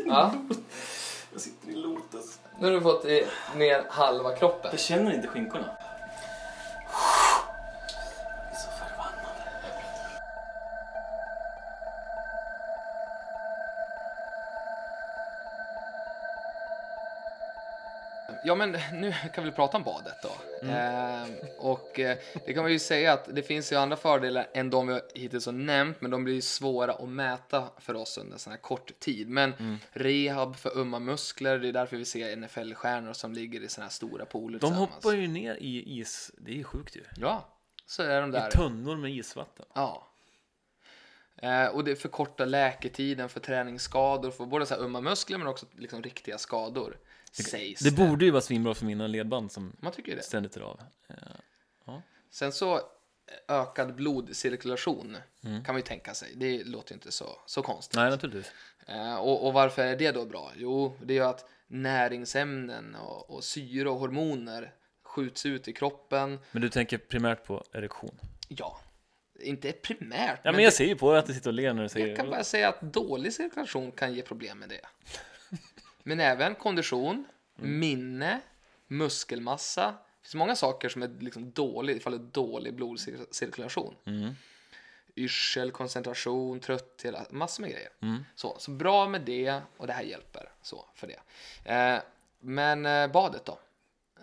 Ja, 0.06 0.32
Jag 1.32 1.40
sitter 1.40 1.68
i 1.68 1.74
lotus. 1.74 2.38
nu 2.60 2.66
har 2.66 2.72
du 2.74 2.80
fått 2.80 3.04
i 3.04 3.26
ner 3.56 3.84
halva 3.90 4.36
kroppen. 4.36 4.70
Jag 4.70 4.80
känner 4.80 5.14
inte 5.14 5.28
skinkorna. 5.28 5.64
Ja, 18.46 18.54
men 18.54 18.76
nu 18.92 19.14
kan 19.34 19.44
vi 19.44 19.50
prata 19.50 19.76
om 19.76 19.82
badet 19.82 20.14
då. 20.22 20.32
Ehm, 20.68 21.30
och 21.58 22.00
eh, 22.00 22.18
det 22.46 22.54
kan 22.54 22.62
man 22.62 22.72
ju 22.72 22.78
säga 22.78 23.12
att 23.12 23.34
det 23.34 23.42
finns 23.42 23.72
ju 23.72 23.76
andra 23.76 23.96
fördelar 23.96 24.46
än 24.54 24.70
de 24.70 24.86
vi 24.86 25.00
hittills 25.14 25.46
har 25.46 25.52
nämnt, 25.52 26.00
men 26.00 26.10
de 26.10 26.24
blir 26.24 26.34
ju 26.34 26.40
svåra 26.40 26.92
att 26.92 27.08
mäta 27.08 27.64
för 27.78 27.94
oss 27.94 28.18
under 28.18 28.32
en 28.32 28.38
sån 28.38 28.50
här 28.50 28.60
kort 28.60 29.00
tid. 29.00 29.28
Men 29.28 29.78
rehab 29.92 30.56
för 30.56 30.78
ömma 30.78 30.98
muskler, 30.98 31.58
det 31.58 31.68
är 31.68 31.72
därför 31.72 31.96
vi 31.96 32.04
ser 32.04 32.36
NFL-stjärnor 32.36 33.12
som 33.12 33.32
ligger 33.32 33.60
i 33.60 33.68
såna 33.68 33.84
här 33.84 33.90
stora 33.90 34.24
pooler 34.24 34.58
De 34.58 34.72
hoppar 34.72 35.12
ju 35.12 35.28
ner 35.28 35.54
i 35.54 36.00
is. 36.00 36.30
Det 36.38 36.50
är 36.50 36.56
ju 36.56 36.64
sjukt 36.64 36.96
ju. 36.96 37.04
Ja, 37.16 37.48
så 37.86 38.02
är 38.02 38.20
de 38.20 38.30
där. 38.30 38.48
I 38.48 38.50
tunnor 38.50 38.96
med 38.96 39.10
isvatten. 39.10 39.66
Ja. 39.74 40.08
Eh, 41.36 41.66
och 41.66 41.84
det 41.84 41.96
förkortar 41.96 42.46
läketiden 42.46 43.28
för 43.28 43.40
träningsskador, 43.40 44.30
för 44.30 44.46
både 44.46 44.66
så 44.66 44.74
här 44.74 44.82
ömma 44.82 45.00
muskler 45.00 45.38
men 45.38 45.46
också 45.46 45.66
liksom 45.76 46.02
riktiga 46.02 46.38
skador. 46.38 46.96
Sägs 47.42 47.80
Det 47.80 47.90
borde 47.90 48.24
ju 48.24 48.30
vara 48.30 48.40
svinbra 48.42 48.74
för 48.74 48.84
mina 48.86 49.06
ledband 49.06 49.52
som 49.52 49.76
Man 49.80 49.92
tycker 49.92 50.16
det. 50.16 50.22
ständigt 50.22 50.56
är 50.56 50.60
av. 50.60 50.80
Eh, 51.08 51.98
Sen 52.30 52.52
så 52.52 52.74
eh, 52.76 52.80
ökad 53.48 53.94
blodcirkulation 53.94 55.16
Mm. 55.44 55.64
kan 55.64 55.74
man 55.74 55.78
ju 55.80 55.86
tänka 55.86 56.14
sig. 56.14 56.32
Det 56.36 56.64
låter 56.64 56.92
ju 56.92 56.94
inte 56.94 57.12
så, 57.12 57.26
så 57.46 57.62
konstigt. 57.62 57.96
Nej, 57.96 58.10
naturligtvis. 58.10 58.52
Eh, 58.86 59.14
och, 59.16 59.46
och 59.46 59.52
varför 59.52 59.82
är 59.86 59.96
det 59.96 60.12
då 60.12 60.24
bra? 60.24 60.52
Jo, 60.56 60.96
det 61.02 61.14
är 61.14 61.18
ju 61.18 61.24
att 61.24 61.48
näringsämnen 61.66 62.94
och, 62.94 63.30
och 63.30 63.44
syre 63.44 63.88
och 63.90 63.96
hormoner 63.98 64.74
skjuts 65.02 65.46
ut 65.46 65.68
i 65.68 65.72
kroppen. 65.72 66.38
Men 66.52 66.62
du 66.62 66.68
tänker 66.68 66.98
primärt 66.98 67.44
på 67.44 67.64
erektion? 67.72 68.18
Ja, 68.48 68.80
inte 69.40 69.72
primärt. 69.72 70.40
Ja, 70.42 70.50
men 70.50 70.54
det- 70.56 70.62
jag 70.62 70.72
ser 70.72 70.84
ju 70.84 70.96
på 70.96 71.10
dig 71.10 71.18
att 71.18 71.26
du 71.26 71.34
sitter 71.34 71.50
och 71.50 71.54
ler 71.54 71.72
när 71.72 71.82
du 71.82 71.88
säger 71.88 72.06
Jag 72.06 72.16
kan 72.16 72.30
bara 72.30 72.44
säga 72.44 72.68
att 72.68 72.80
dålig 72.80 73.32
cirkulation 73.32 73.92
kan 73.92 74.14
ge 74.14 74.22
problem 74.22 74.58
med 74.58 74.68
det. 74.68 74.80
Men 76.06 76.20
även 76.20 76.54
kondition, 76.54 77.24
minne, 77.54 78.40
muskelmassa. 78.86 79.86
Det 79.86 80.28
finns 80.28 80.34
många 80.34 80.56
saker 80.56 80.88
som 80.88 81.02
är 81.02 81.10
liksom 81.20 81.50
dålig 81.50 81.96
ifall 81.96 82.12
det 82.12 82.18
är 82.18 82.30
dålig 82.32 82.74
blodcirkulation. 82.74 83.94
Mm. 84.04 84.34
Yrsel, 85.16 85.70
koncentration, 85.70 86.60
trötthet, 86.60 87.32
massor 87.32 87.62
med 87.62 87.70
grejer. 87.70 87.90
Mm. 88.00 88.24
Så, 88.34 88.56
så 88.58 88.70
bra 88.70 89.08
med 89.08 89.20
det 89.20 89.60
och 89.76 89.86
det 89.86 89.92
här 89.92 90.02
hjälper 90.02 90.52
så 90.62 90.84
för 90.94 91.06
det. 91.06 91.20
Eh, 91.72 92.02
men 92.40 92.86
eh, 92.86 93.06
badet 93.06 93.44
då? 93.44 93.58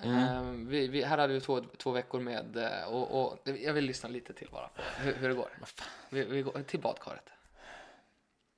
Eh, 0.03 0.41
vi, 0.51 0.87
vi, 0.87 1.03
här 1.03 1.17
hade 1.17 1.33
vi 1.33 1.41
två, 1.41 1.61
två 1.77 1.91
veckor 1.91 2.19
med 2.19 2.57
eh, 2.57 2.83
och, 2.83 3.21
och 3.21 3.39
jag 3.59 3.73
vill 3.73 3.85
lyssna 3.85 4.09
lite 4.09 4.33
till 4.33 4.47
bara 4.51 4.67
på 4.67 4.81
hur, 5.01 5.13
hur 5.13 5.29
det 5.29 5.35
går. 5.35 5.49
Vi, 6.09 6.23
vi 6.23 6.41
går 6.41 6.63
till 6.63 6.79
badkaret. 6.79 7.29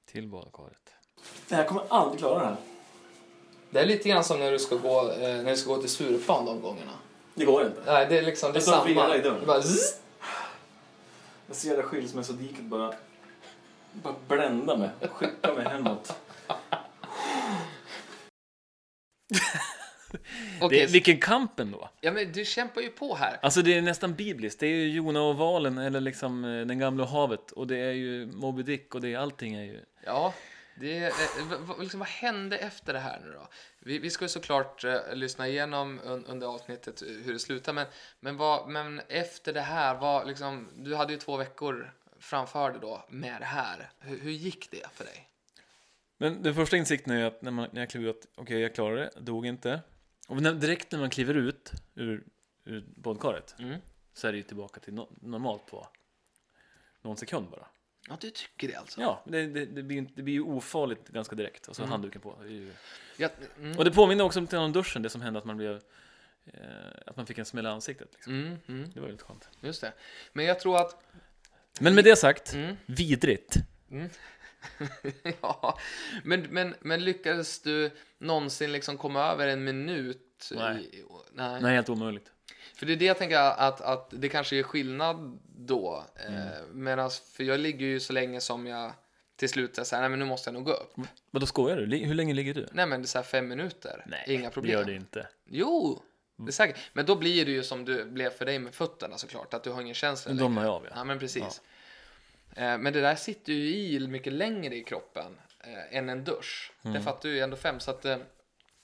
Till 0.05 0.27
badkaret. 0.27 0.95
Det 1.49 1.55
här 1.55 1.63
kommer 1.63 1.83
aldrig 1.89 2.19
klara 2.19 2.39
det 2.39 2.45
här. 2.45 2.57
Det 3.73 3.79
är 3.79 3.85
lite 3.85 4.09
grann 4.09 4.23
som 4.23 4.39
när 4.39 4.51
du 4.51 4.59
ska 4.59 4.75
gå, 4.75 5.11
eh, 5.11 5.17
när 5.19 5.49
du 5.51 5.57
ska 5.57 5.73
gå 5.75 5.81
till 5.81 5.89
Stureplan 5.89 6.45
de 6.45 6.61
gångerna. 6.61 6.91
Det 7.35 7.45
går 7.45 7.65
inte. 7.65 7.81
Nej, 7.85 8.05
det 8.09 8.17
är 8.17 8.21
liksom 8.21 8.51
det 8.51 8.53
är 8.53 8.55
Jag 8.55 8.63
står 8.63 8.71
samma. 8.73 8.83
bredvid 9.07 9.19
i 9.25 9.29
dörren. 9.29 9.39
Det 9.39 9.45
bara 9.45 9.61
zzz. 9.61 9.99
Jag 11.47 11.55
ser 11.55 11.77
det 11.77 11.83
skilsmässodiket 11.83 12.61
bara, 12.63 12.93
bara 13.93 14.15
blända 14.27 14.77
mig. 14.77 14.89
Skicka 15.09 15.53
mig 15.53 15.65
hemåt. 15.67 16.13
Okej, 20.61 20.79
Det, 20.85 20.91
vilken 20.93 21.19
kamp 21.19 21.59
ändå! 21.59 21.89
ja, 22.01 22.11
men 22.11 22.31
du 22.31 22.45
kämpar 22.45 22.81
ju 22.81 22.89
på 22.89 23.15
här. 23.15 23.39
Alltså 23.41 23.61
det 23.61 23.77
är 23.77 23.81
nästan 23.81 24.13
bibliskt. 24.15 24.59
Det 24.59 24.67
är 24.67 24.75
ju 24.75 24.89
Jona 24.91 25.21
och 25.21 25.37
valen 25.37 25.77
eller 25.77 25.99
liksom 26.01 26.45
eh, 26.45 26.65
den 26.65 26.79
gamla 26.79 27.05
havet 27.05 27.51
och 27.51 27.67
det 27.67 27.77
är 27.77 27.91
ju 27.91 28.25
Moby 28.25 28.63
Dick 28.63 28.95
och 28.95 29.01
det 29.01 29.13
är 29.13 29.17
allting 29.17 29.55
är 29.55 29.63
ju... 29.63 29.79
Ja, 30.05 30.33
det, 30.75 31.05
eh, 31.05 31.79
liksom, 31.79 31.99
vad 31.99 32.09
hände 32.09 32.57
efter 32.57 32.93
det 32.93 32.99
här 32.99 33.19
nu 33.19 33.31
då? 33.31 33.47
Vi, 33.79 33.99
vi 33.99 34.09
ska 34.09 34.25
ju 34.25 34.29
såklart 34.29 34.83
eh, 34.83 35.13
lyssna 35.13 35.47
igenom 35.47 35.99
un, 36.03 36.25
under 36.25 36.47
avsnittet 36.47 37.01
eh, 37.01 37.07
hur 37.07 37.33
det 37.33 37.39
slutar, 37.39 37.73
men, 37.73 37.87
men, 38.19 38.37
vad, 38.37 38.69
men 38.69 38.99
efter 38.99 39.53
det 39.53 39.61
här, 39.61 39.95
vad, 39.95 40.27
liksom, 40.27 40.67
du 40.75 40.95
hade 40.95 41.13
ju 41.13 41.19
två 41.19 41.37
veckor 41.37 41.93
framför 42.19 42.71
dig 42.71 42.79
då 42.81 43.05
med 43.09 43.41
det 43.41 43.45
här. 43.45 43.91
Hur, 43.99 44.19
hur 44.19 44.31
gick 44.31 44.71
det 44.71 44.87
för 44.93 45.03
dig? 45.05 45.29
Men 46.17 46.43
den 46.43 46.55
första 46.55 46.77
insikten 46.77 47.13
är 47.13 47.17
ju 47.17 47.25
att 47.25 47.41
när, 47.41 47.51
man, 47.51 47.69
när 47.71 47.81
jag 47.81 47.89
kliver 47.89 48.09
ut, 48.09 48.27
okej 48.35 48.59
jag 48.59 48.75
klarade 48.75 49.11
det, 49.15 49.21
dog 49.21 49.45
inte. 49.45 49.81
Och 50.27 50.41
när, 50.41 50.53
direkt 50.53 50.91
när 50.91 50.99
man 50.99 51.09
kliver 51.09 51.33
ut 51.33 51.71
ur, 51.95 52.23
ur 52.63 52.85
badkaret 52.95 53.55
Mm. 53.59 53.79
så 54.13 54.27
är 54.27 54.31
det 54.31 54.37
ju 54.37 54.43
tillbaka 54.43 54.79
till 54.79 54.93
no, 54.93 55.09
normalt 55.21 55.65
på 55.65 55.87
någon 57.01 57.17
sekund 57.17 57.49
bara. 57.49 57.67
Ja, 58.09 58.17
du 58.21 58.29
tycker 58.29 58.67
det 58.67 58.75
alltså? 58.75 59.01
Ja, 59.01 59.23
det, 59.25 59.47
det, 59.47 59.65
det, 59.65 59.83
blir, 59.83 60.07
det 60.15 60.21
blir 60.21 60.33
ju 60.33 60.41
ofarligt 60.41 61.07
ganska 61.07 61.35
direkt 61.35 61.67
och 61.67 61.75
så 61.75 61.81
Mm. 61.81 61.91
handduken 61.91 62.21
på. 62.21 62.37
Det 62.41 62.47
är 62.47 62.51
ju... 62.51 62.71
Ja, 63.17 63.29
mm. 63.59 63.77
Och 63.77 63.85
det 63.85 63.91
påminner 63.91 64.23
också 64.23 64.39
lite 64.41 64.57
om 64.57 64.71
duschen, 64.73 65.01
det 65.01 65.09
som 65.09 65.21
hände 65.21 65.39
att 65.39 65.45
man 65.45 65.57
blev 65.57 65.81
eh, 66.45 66.61
att 67.05 67.15
man 67.17 67.25
fick 67.25 67.37
en 67.37 67.45
smäll 67.45 67.65
i 67.65 67.69
ansiktet. 67.69 68.09
Liksom. 68.13 68.33
Mm, 68.33 68.57
mm, 68.67 68.91
Det 68.93 68.99
var 68.99 69.07
väldigt 69.07 69.25
skönt. 69.25 69.49
just 69.61 69.81
det. 69.81 69.93
Men 70.33 70.45
jag 70.45 70.59
tror 70.59 70.77
att... 70.77 71.03
Men 71.79 71.95
med 71.95 72.03
det 72.03 72.15
sagt, 72.15 72.53
Mm, 72.53 72.75
vidrigt. 72.85 73.55
ja, 75.41 75.79
men, 76.23 76.41
men, 76.41 76.75
men 76.79 77.03
lyckades 77.03 77.59
du 77.61 77.91
någonsin 78.17 78.71
liksom 78.71 78.97
komma 78.97 79.21
över 79.31 79.47
en 79.47 79.63
minut? 79.63 80.49
Nej. 80.55 80.83
I, 80.83 81.03
nej. 81.33 81.61
Nej, 81.61 81.75
helt 81.75 81.89
omöjligt. 81.89 82.31
För 82.75 82.85
det 82.85 82.93
är 82.93 82.97
det 82.97 83.05
jag 83.05 83.17
tänker 83.17 83.37
att, 83.37 83.81
att 83.81 84.09
det 84.11 84.29
kanske 84.29 84.55
är 84.55 84.63
skillnad 84.63 85.39
då. 85.57 86.03
Mm. 86.27 86.35
Eh, 86.35 86.47
medans, 86.71 87.19
för 87.19 87.43
jag 87.43 87.59
ligger 87.59 87.85
ju 87.85 87.99
så 87.99 88.13
länge 88.13 88.41
som 88.41 88.67
jag 88.67 88.93
till 89.35 89.49
slut 89.49 89.77
är 89.77 89.83
så 89.83 89.95
här, 89.95 90.01
nej 90.01 90.09
men 90.09 90.19
nu 90.19 90.25
måste 90.25 90.47
jag 90.47 90.53
nog 90.53 90.65
gå 90.65 90.73
upp. 90.73 90.93
Vadå 91.31 91.45
skojar 91.45 91.77
du? 91.77 91.97
Hur 91.97 92.13
länge 92.13 92.33
ligger 92.33 92.53
du? 92.53 92.67
Nej 92.71 92.85
men 92.85 93.01
det 93.01 93.05
är 93.05 93.07
så 93.07 93.17
här 93.17 93.23
fem 93.25 93.47
minuter, 93.47 94.03
Nej, 94.07 94.23
inga 94.27 94.43
det 94.43 94.53
problem. 94.53 94.71
gör 94.71 94.83
det 94.83 94.95
inte. 94.95 95.27
Jo, 95.45 96.01
det 96.37 96.49
är 96.49 96.51
säkert. 96.51 96.79
Men 96.93 97.05
då 97.05 97.15
blir 97.15 97.45
det 97.45 97.51
ju 97.51 97.63
som 97.63 97.85
du 97.85 98.05
blev 98.05 98.29
för 98.29 98.45
dig 98.45 98.59
med 98.59 98.73
fötterna 98.73 99.17
såklart, 99.17 99.53
att 99.53 99.63
du 99.63 99.69
har 99.69 99.81
ingen 99.81 99.95
känsla 99.95 100.29
längre. 100.29 100.43
domnar 100.43 100.65
av, 100.65 100.85
ja. 100.85 100.91
Ja 100.95 101.03
men 101.03 101.19
precis. 101.19 101.61
Eh, 102.55 102.77
men 102.77 102.93
det 102.93 103.01
där 103.01 103.15
sitter 103.15 103.53
ju 103.53 103.75
i 103.75 104.07
mycket 104.07 104.33
längre 104.33 104.75
i 104.75 104.83
kroppen 104.83 105.37
eh, 105.63 105.97
än 105.97 106.09
en 106.09 106.23
dusch. 106.23 106.71
Mm. 106.83 106.93
Det 106.93 107.01
fattar 107.01 107.29
ju 107.29 107.39
ändå 107.39 107.57
fem. 107.57 107.79
Så 107.79 107.91
att 107.91 108.05
eh, 108.05 108.17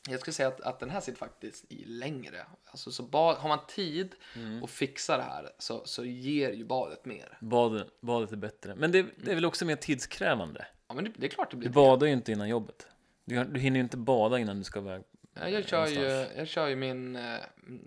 jag 0.08 0.20
skulle 0.20 0.34
säga 0.34 0.48
att, 0.48 0.62
att 0.62 0.80
den 0.80 0.90
här 0.90 1.02
sitter 1.02 1.20
faktiskt 1.20 1.72
i 1.72 1.86
längre. 1.86 2.46
Alltså 2.66 2.92
så 2.92 3.04
bad, 3.04 3.36
har 3.36 3.50
man 3.50 3.60
tid 3.68 4.16
Mm. 4.36 4.64
att 4.64 4.70
fixa 4.70 5.18
det 5.18 5.24
här 5.24 5.52
så, 5.58 5.86
så 5.86 6.06
ger 6.06 6.52
ju 6.52 6.66
badet 6.66 7.06
mer. 7.06 7.38
Badet, 7.42 8.02
badet 8.02 8.32
är 8.32 8.36
bättre. 8.36 8.76
Men 8.76 8.92
det, 8.92 9.06
det 9.18 9.32
är 9.32 9.36
väl 9.36 9.46
också 9.46 9.66
mer 9.66 9.76
tidskrävande? 9.76 10.68
Ja 10.88 10.94
men 10.94 11.04
det, 11.04 11.12
det 11.16 11.26
är 11.26 11.30
klart 11.30 11.52
det 11.52 11.58
Du 11.58 11.60
blir 11.60 11.70
badar 11.70 12.08
ju 12.08 12.14
inte 12.14 12.32
innan 12.32 12.50
jobbet. 12.50 12.88
Du, 13.26 13.44
du 13.44 13.60
hinner 13.60 13.78
ju 13.78 13.84
inte 13.84 13.98
bada 13.98 14.40
innan 14.40 14.58
du 14.58 14.64
ska 14.64 14.80
iväg. 14.80 15.04
Ja, 15.34 15.50
jag, 15.50 15.68
kör 15.68 15.88
ju, 15.88 15.96
någonstans. 15.96 16.38
jag 16.38 16.48
kör 16.48 16.68
ju 16.68 16.76
min, 16.76 17.16
eh, 17.16 17.38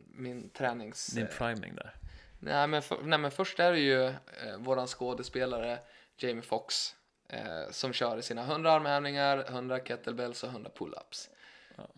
min 0.06 0.50
tränings... 0.50 1.06
Din 1.06 1.26
eh, 1.26 1.30
priming 1.30 1.74
där. 1.74 1.96
Nej 2.38 2.66
men, 2.68 2.82
för, 2.82 3.02
nej 3.02 3.18
men 3.18 3.30
först 3.30 3.60
är 3.60 3.72
det 3.72 3.78
ju 3.78 4.06
eh, 4.06 4.14
våran 4.58 4.86
skådespelare 4.86 5.78
Jamie 6.18 6.42
Foxx 6.42 6.94
eh, 7.28 7.70
som 7.70 7.92
kör 7.92 8.20
sina 8.20 8.42
100 8.42 8.72
armhävningar, 8.72 9.44
100 9.48 9.78
kettlebells 9.80 10.42
och 10.42 10.48
100 10.50 10.70
pull-ups. 10.78 11.28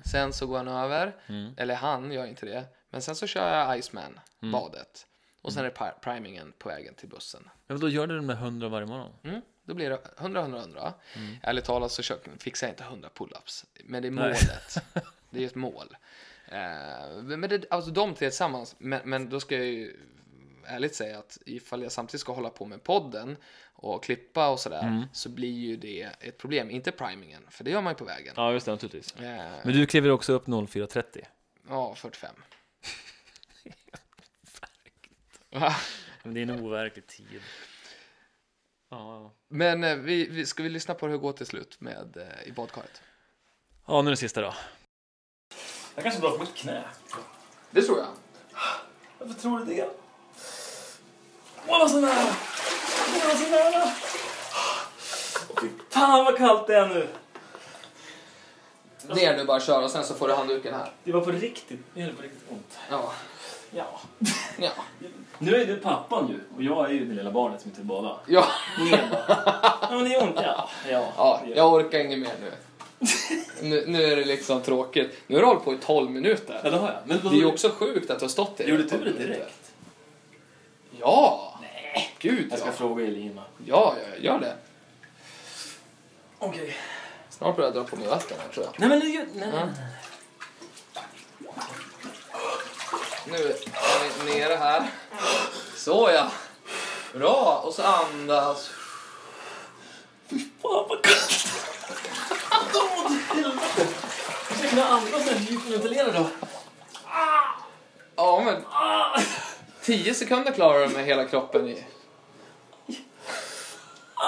Sen 0.05 0.33
så 0.33 0.47
går 0.47 0.57
han 0.57 0.69
över, 0.69 1.17
Mm. 1.27 1.55
eller 1.57 1.75
han 1.75 2.13
gör 2.13 2.27
inte 2.27 2.47
det, 2.47 2.65
men 2.91 3.03
sen 3.03 3.17
så 3.17 3.27
kör 3.27 3.57
jag 3.57 3.79
Iceman, 3.79 4.21
Mm. 4.43 4.53
badet. 4.53 5.07
Och 5.43 5.53
sen 5.53 5.65
är 5.65 5.69
det 5.71 5.77
pri- 5.77 5.99
primingen 6.01 6.53
på 6.59 6.69
vägen 6.69 6.95
till 6.95 7.09
bussen. 7.09 7.49
Men 7.67 7.81
då 7.81 7.89
gör 7.89 8.07
du 8.07 8.17
det 8.17 8.23
med 8.23 8.37
100 8.37 8.69
varje 8.69 8.87
morgon? 8.87 9.13
Mm, 9.23 9.41
då 9.65 9.75
blir 9.75 9.91
det 9.91 9.99
100, 10.19 10.41
100, 10.41 10.59
100. 10.61 10.95
Ärligt 11.43 11.65
talat 11.65 11.93
så 11.93 12.03
fixar 12.39 12.67
jag 12.67 12.73
inte 12.73 12.85
100 12.85 13.09
pull-ups. 13.15 13.65
Men 13.85 14.03
det 14.03 14.09
är 14.09 14.11
målet. 14.11 14.75
det 15.31 15.43
är 15.43 15.47
ett 15.47 15.55
mål. 15.55 15.97
Eh, 16.49 17.23
men 17.23 17.41
det, 17.41 17.65
alltså 17.71 17.91
de 17.91 18.15
tre 18.15 18.29
tillsammans. 18.31 18.75
Men, 18.79 19.01
men 19.05 19.29
då 19.29 19.41
ska 19.41 19.57
jag 19.57 19.67
ju 19.67 19.97
ärligt 20.67 20.95
säga 20.95 21.19
att 21.19 21.39
ifall 21.47 21.83
jag 21.83 21.93
samtidigt 21.93 22.21
ska 22.21 22.33
hålla 22.33 22.51
på 22.51 22.67
med 22.67 22.83
podden 22.83 23.37
och 23.73 24.05
klippa 24.05 24.49
och 24.49 24.61
sådär 24.61 25.09
så 25.13 25.29
blir 25.29 25.53
ju 25.53 25.77
det 25.77 26.09
ett 26.21 26.39
problem. 26.39 26.71
Inte 26.71 26.93
primingen, 26.93 27.47
för 27.51 27.65
det 27.65 27.71
gör 27.71 27.81
man 27.81 27.91
ju 27.93 27.97
på 27.97 28.05
vägen. 28.05 28.35
Ja, 28.37 28.53
just 28.53 28.67
det, 28.67 28.73
naturligtvis. 28.73 29.17
Eh, 29.17 29.53
Men 29.65 29.73
du 29.73 29.87
kliver 29.87 30.11
också 30.11 30.33
upp 30.33 30.47
04.30? 30.47 31.25
ja, 31.69 31.95
45. 31.95 32.35
Va? 35.51 35.77
Men 36.23 36.35
det 36.35 36.41
är 36.41 36.43
en 36.43 36.51
overklig 36.65 37.07
tid. 37.07 37.41
Ja, 38.91 39.33
Men 39.49 39.85
eh, 39.85 39.97
vi, 39.97 40.29
vi, 40.29 40.47
ska 40.47 40.63
vi 40.63 40.69
lyssna 40.69 40.95
på 40.95 41.07
hur 41.07 41.13
det 41.13 41.19
går 41.19 41.33
till 41.33 41.47
slut 41.47 41.81
med 41.81 42.17
eh, 42.17 42.49
i 42.49 42.53
badkaret? 42.53 43.03
ja 43.87 44.03
nu 44.03 44.09
är 44.09 44.11
det 44.11 44.17
sista 44.17 44.41
då. 44.41 44.55
Jag 45.95 46.03
kanske 46.05 46.21
drar 46.21 46.31
på 46.31 46.39
mitt 46.39 46.55
knä. 46.55 46.85
Det 47.71 47.83
tror 47.83 47.99
jag. 47.99 48.09
Varför 49.19 49.41
tror 49.41 49.59
du 49.59 49.65
det? 49.65 49.91
Åh, 51.69 51.79
vad 51.79 51.91
så 51.91 52.01
nära! 52.01 52.13
Åh, 53.17 53.29
vad 53.29 53.39
så 53.39 53.49
nära! 53.51 53.85
Fy 55.61 55.69
fan 55.91 56.25
vad 56.25 56.37
kallt 56.37 56.67
det 56.67 56.77
är 56.77 56.89
nu! 56.89 57.09
Ner 59.15 59.37
nu 59.37 59.45
bara 59.45 59.61
kör 59.61 59.83
och 59.83 59.91
sen 59.91 60.05
så 60.05 60.15
får 60.15 60.29
du 60.29 60.35
handduken 60.35 60.75
här. 60.75 60.91
Det 61.05 61.13
var 61.13 61.21
på 61.21 61.31
riktigt, 61.31 61.81
det 61.95 62.03
är 62.03 62.13
på 62.13 62.23
riktigt 62.23 62.43
ont. 62.51 62.79
Ja. 62.91 63.13
Ja. 63.71 64.01
Ja. 64.59 64.71
Nu 65.39 65.55
är 65.57 65.67
du 65.67 65.77
pappan 65.77 66.29
ju, 66.29 66.41
och 66.57 66.63
jag 66.63 66.91
är 66.91 66.95
ju 66.95 67.05
det 67.05 67.15
lilla 67.15 67.31
barnet 67.31 67.61
som 67.61 67.69
inte 67.71 67.81
vill 67.81 67.89
bada. 67.89 68.17
Ja. 68.27 68.47
Ner 68.79 69.09
bara. 69.11 69.53
Ja 69.81 69.89
men 69.91 70.05
det 70.05 70.15
är 70.15 70.23
ont 70.23 70.37
ja. 70.43 70.69
Ja, 70.91 71.13
Ja, 71.17 71.43
jag 71.55 71.73
orkar 71.73 71.99
inget 71.99 72.19
mer 72.19 72.33
nu. 72.41 72.53
nu. 73.63 73.85
Nu 73.87 74.03
är 74.05 74.17
det 74.17 74.25
liksom 74.25 74.63
tråkigt. 74.63 75.15
Nu 75.27 75.35
har 75.37 75.43
du 75.43 75.47
hållit 75.49 75.65
på 75.65 75.73
i 75.75 75.79
12 75.79 76.11
Ja 76.11 76.11
minuter. 76.11 76.61
det 76.63 76.71
har 76.79 76.89
jag. 76.89 76.97
Men 77.05 77.21
Det 77.23 77.29
är 77.37 77.41
ju 77.41 77.47
också 77.47 77.71
sjukt 77.71 78.11
att 78.11 78.19
du 78.19 78.25
har 78.25 78.31
stått 78.31 78.61
i 78.61 78.69
Gjorde 78.71 78.83
du 78.83 78.89
12 78.89 79.05
det 79.05 79.27
direkt? 79.27 79.73
Ja! 81.01 81.54
Gud 82.25 82.49
Jag 82.51 82.59
ska 82.59 82.69
ja. 82.69 82.73
fråga 82.73 83.05
Elina. 83.05 83.43
Ja, 83.67 83.97
ja, 84.11 84.17
gör 84.19 84.41
det. 84.41 84.57
Okej. 86.39 86.77
Snart 87.31 87.57
börjar 87.57 87.71
jag 87.71 87.83
dra 87.83 87.91
på 87.91 87.97
mig 87.97 88.09
vatten 88.09 88.37
här 88.41 88.49
tror 88.49 88.67
jag. 88.67 88.75
Nej 88.79 88.89
men 88.89 88.99
nu. 88.99 89.27
Nej, 89.35 89.51
nej, 89.51 89.51
nej. 89.53 89.75
Nu 93.27 93.37
är 93.37 94.25
vi 94.25 94.39
nere 94.39 94.55
här. 94.55 94.91
Så 95.77 96.11
ja. 96.15 96.31
Bra. 97.13 97.63
Och 97.65 97.75
så 97.75 97.83
andas. 97.83 98.71
Fan 100.63 100.87
vad 100.89 101.03
kallt! 101.03 101.47
Åh, 102.75 103.13
helvete! 103.35 103.87
Jag 104.49 104.59
ska 104.59 104.69
kunna 104.69 104.85
andas 104.85 105.27
när 105.27 105.33
jag 105.33 105.43
djupventilerar 105.43 106.13
då. 106.13 106.27
Ja, 108.17 108.43
men 108.45 108.65
10 109.83 110.15
sekunder 110.15 110.53
klarar 110.53 110.87
du 110.87 110.95
med 110.95 111.05
hela 111.05 111.25
kroppen 111.25 111.69
i. 111.69 111.85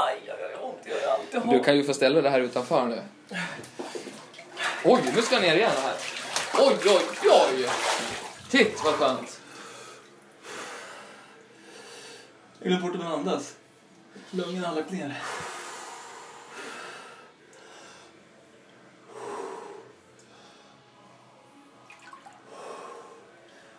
Aj, 0.04 0.20
aj, 0.26 0.44
aj, 0.44 0.62
ont 0.62 0.78
jag 0.84 1.02
gör 1.02 1.10
alltid 1.10 1.40
har. 1.40 1.54
Du 1.54 1.64
kan 1.64 1.76
ju 1.76 1.84
få 1.84 1.94
ställa 1.94 2.22
det 2.22 2.30
här 2.30 2.40
utanför 2.40 2.86
nu. 2.86 3.02
Oj, 4.84 5.00
nu 5.14 5.22
ska 5.22 5.34
jag 5.34 5.42
ner 5.42 5.56
igen 5.56 5.70
här. 5.82 5.94
Oj, 6.58 6.76
oj, 6.86 7.30
oj! 7.30 7.68
Titt 8.50 8.84
vad 8.84 8.94
skönt. 8.94 9.40
Jag 12.58 12.68
glömde 12.68 12.88
bort 12.88 12.96
att 13.00 13.12
andas. 13.12 13.56
Lungorna 14.30 14.68
har 14.68 14.74
lagt 14.74 14.90
ner. 14.90 15.22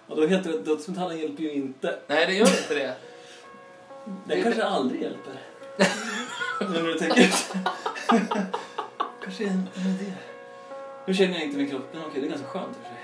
Och 0.08 0.16
då 0.16 0.28
heter 0.28 0.52
det 0.52 0.60
att 0.60 0.66
dödsmetallen 0.66 1.18
hjälper 1.18 1.44
ju 1.44 1.54
inte. 1.54 2.00
Nej, 2.08 2.26
det 2.26 2.34
gör 2.34 2.48
inte 2.48 2.74
det. 2.74 2.96
Den 4.28 4.44
kanske 4.44 4.64
aldrig 4.64 5.02
hjälper. 5.02 5.34
Nu 6.60 6.68
när 6.70 6.84
du 6.84 7.00
tänker 7.00 7.22
efter. 7.22 7.60
kanske 9.24 9.44
är 9.44 9.48
en 9.48 9.70
en 9.76 9.82
idé. 9.82 10.14
Nu 11.06 11.14
känner 11.14 11.34
jag 11.34 11.44
inte 11.44 11.58
min 11.58 11.70
kropp, 11.70 11.90
men 11.94 12.02
okej, 12.06 12.22
det 12.22 12.28
är 12.28 12.30
ganska 12.30 12.48
skönt 12.48 12.68
i 12.68 12.80
och 12.80 12.84
för 12.84 12.90
sig. 12.90 12.98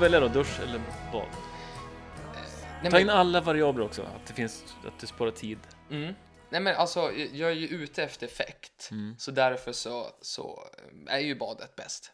Får 0.00 0.04
välja 0.04 0.20
då, 0.20 0.28
dusch 0.28 0.60
eller 0.60 0.80
bad? 1.12 1.26
Nej, 2.82 2.90
Ta 2.90 3.00
in 3.00 3.06
men, 3.06 3.16
alla 3.16 3.40
variabler 3.40 3.84
också. 3.84 4.02
Att 4.02 4.26
det 4.26 4.34
finns, 4.34 4.64
att 4.86 4.98
du 5.00 5.06
sparar 5.06 5.30
tid. 5.30 5.58
mm. 5.90 6.14
Nej, 6.50 6.60
men 6.60 6.76
alltså, 6.76 7.12
jag 7.12 7.50
är 7.50 7.54
ju 7.54 7.66
ute 7.68 8.02
efter 8.02 8.26
effekt. 8.26 8.88
Mm. 8.90 9.14
Så 9.18 9.30
därför 9.30 9.72
så, 9.72 10.06
så 10.20 10.64
är 11.06 11.18
ju 11.18 11.34
badet 11.34 11.76
bäst. 11.76 12.12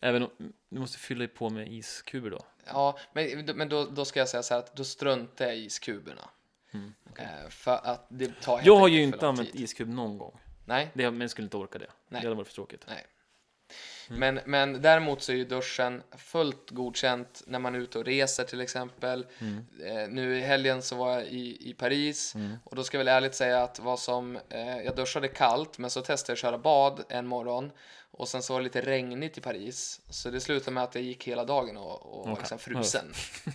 Även 0.00 0.22
om 0.22 0.30
du 0.70 0.80
måste 0.80 0.98
fylla 0.98 1.24
i 1.24 1.28
på 1.28 1.50
med 1.50 1.72
iskuber 1.72 2.30
då. 2.30 2.40
Ja, 2.66 2.98
men, 3.12 3.44
men 3.56 3.68
då, 3.68 3.84
då 3.84 4.04
ska 4.04 4.18
jag 4.18 4.28
säga 4.28 4.42
så 4.42 4.54
här 4.54 4.58
att 4.60 4.76
då 4.76 4.84
struntar 4.84 5.44
jag 5.46 5.56
i 5.56 5.64
iskuberna. 5.64 6.30
Mm. 6.74 6.92
Eh, 7.18 7.48
för 7.50 7.80
att 7.86 8.06
det 8.08 8.40
tar 8.40 8.54
helt 8.56 8.66
Jag 8.66 8.76
har 8.76 8.88
ju 8.88 9.00
enkelt 9.04 9.10
för 9.10 9.16
inte 9.16 9.26
lång 9.26 9.30
använt 9.32 9.52
tid. 9.52 9.60
iskub 9.60 9.88
någon 9.88 10.18
gång. 10.18 10.40
Nej, 10.64 10.90
Det, 10.94 11.10
men 11.10 11.20
jag 11.20 11.30
skulle 11.30 11.44
inte 11.46 11.56
orka 11.56 11.78
det. 11.78 11.86
Nej. 12.08 12.20
Det 12.20 12.26
hade 12.26 12.36
varit 12.36 12.46
för 12.48 12.54
tråkigt. 12.54 12.84
nej. 12.88 13.06
Men, 14.08 14.40
men 14.44 14.82
däremot 14.82 15.22
så 15.22 15.32
är 15.32 15.36
ju 15.36 15.44
duschen 15.44 16.02
fullt 16.16 16.70
godkänt 16.70 17.42
när 17.46 17.58
man 17.58 17.74
är 17.74 17.78
ute 17.78 17.98
och 17.98 18.04
reser 18.04 18.44
till 18.44 18.60
exempel. 18.60 19.26
Eh, 19.84 20.08
nu 20.08 20.38
i 20.38 20.40
helgen 20.40 20.82
så 20.82 20.96
var 20.96 21.12
jag 21.12 21.24
i, 21.26 21.70
i 21.70 21.74
Paris. 21.74 22.34
Och 22.64 22.76
då 22.76 22.84
ska 22.84 22.96
jag 22.96 23.04
väl 23.04 23.14
ärligt 23.16 23.34
säga 23.34 23.62
att 23.62 23.78
vad 23.78 23.98
som, 23.98 24.38
eh, 24.48 24.78
jag 24.84 24.96
duschade 24.96 25.28
kallt 25.28 25.78
men 25.78 25.90
så 25.90 26.00
testade 26.02 26.30
jag 26.30 26.34
att 26.36 26.40
köra 26.40 26.58
bad 26.58 27.04
en 27.08 27.26
morgon. 27.26 27.70
Och 28.10 28.28
sen 28.28 28.42
så 28.42 28.52
var 28.52 28.60
det 28.60 28.64
lite 28.64 28.80
regnigt 28.80 29.38
i 29.38 29.40
Paris. 29.40 30.00
Så 30.10 30.30
det 30.30 30.40
slutade 30.40 30.70
med 30.70 30.82
att 30.82 30.94
jag 30.94 31.04
gick 31.04 31.24
hela 31.28 31.44
dagen 31.44 31.76
och, 31.76 32.06
och 32.18 32.26
var 32.26 32.32
Okej. 32.32 32.36
liksom 32.42 32.58
frusen. 32.58 33.12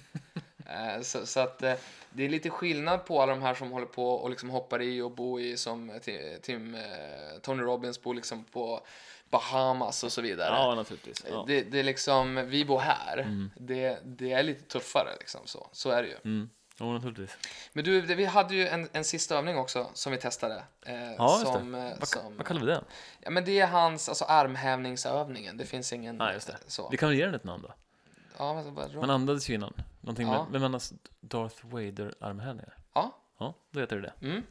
Eh, 0.65 1.01
Så, 1.01 1.25
så 1.25 1.39
att 1.39 1.63
eh, 1.63 1.73
det 2.09 2.25
är 2.25 2.29
lite 2.29 2.49
skillnad 2.49 3.05
på 3.05 3.21
alla 3.21 3.31
de 3.31 3.41
här 3.41 3.53
som 3.53 3.71
håller 3.71 3.85
på 3.85 4.09
och 4.11 4.29
liksom 4.29 4.49
hoppar 4.49 4.81
i 4.81 5.01
och 5.01 5.11
bor 5.11 5.41
i 5.41 5.57
som 5.57 5.91
Ti- 5.91 6.39
Tim, 6.41 6.75
eh, 6.75 6.81
Tony 7.41 7.63
Robbins 7.63 8.01
bor 8.01 8.13
liksom 8.13 8.43
på 8.43 8.81
Bahamas 9.31 10.03
och 10.03 10.11
så 10.11 10.21
vidare. 10.21 10.49
Ja, 10.55 10.75
naturligtvis. 10.75 11.23
Ja. 11.31 11.43
Det, 11.47 11.61
det 11.63 11.79
är 11.79 11.83
liksom, 11.83 12.35
vi 12.49 12.65
bor 12.65 12.79
här. 12.79 13.49
Det, 13.57 13.99
det 14.05 14.31
är 14.33 14.43
lite 14.43 14.63
tuffare 14.63 15.09
liksom 15.19 15.41
så. 15.45 15.69
Så 15.71 15.89
är 15.89 16.03
det 16.03 16.09
ju. 16.09 16.15
Mm. 16.25 16.49
Jo, 16.79 16.93
naturligtvis. 16.93 17.37
Men 17.73 17.83
du, 17.83 18.01
vi 18.01 18.25
hade 18.25 18.55
ju 18.55 18.67
en, 18.67 18.89
en 18.93 19.03
sista 19.03 19.35
övning 19.37 19.57
också 19.57 19.89
som 19.93 20.11
vi 20.11 20.17
testade. 20.17 20.63
Eh, 20.85 21.11
Ja, 21.17 21.39
just 21.39 21.51
som, 21.53 21.71
det. 21.71 21.79
eh, 21.79 21.93
Vad, 21.99 22.07
som, 22.07 22.37
vad 22.37 22.45
kallar 22.45 22.61
vi 22.61 22.67
den? 22.67 22.83
ja, 23.21 23.29
men 23.29 23.45
det 23.45 23.59
är 23.59 23.67
hans 23.67 24.09
alltså, 24.09 24.25
armhävningsövningen. 24.25 25.57
Det 25.57 25.65
finns 25.65 25.93
ingen 25.93 26.15
Nej, 26.17 26.33
just 26.33 26.47
det. 26.47 26.57
så. 26.67 26.89
Vi 26.89 26.97
kan 26.97 27.09
väl 27.09 27.17
ge 27.17 27.25
den 27.25 27.35
ett 27.35 27.43
namn 27.43 27.63
då? 27.63 27.73
Ja, 28.37 28.53
men, 28.53 28.73
vad- 28.75 28.95
Man 28.95 29.09
andades 29.09 29.49
ju 29.49 29.53
innan. 29.53 29.73
Någonting 30.01 30.27
Ja. 30.27 30.47
med, 30.51 30.63
andas 30.63 30.93
Darth 31.19 31.65
Vader-armhävningar? 31.65 32.77
ja. 32.93 33.17
Ja, 33.39 33.53
då 33.71 33.79
heter 33.79 33.95
det 33.95 34.01
det. 34.19 34.27
Mm. 34.27 34.43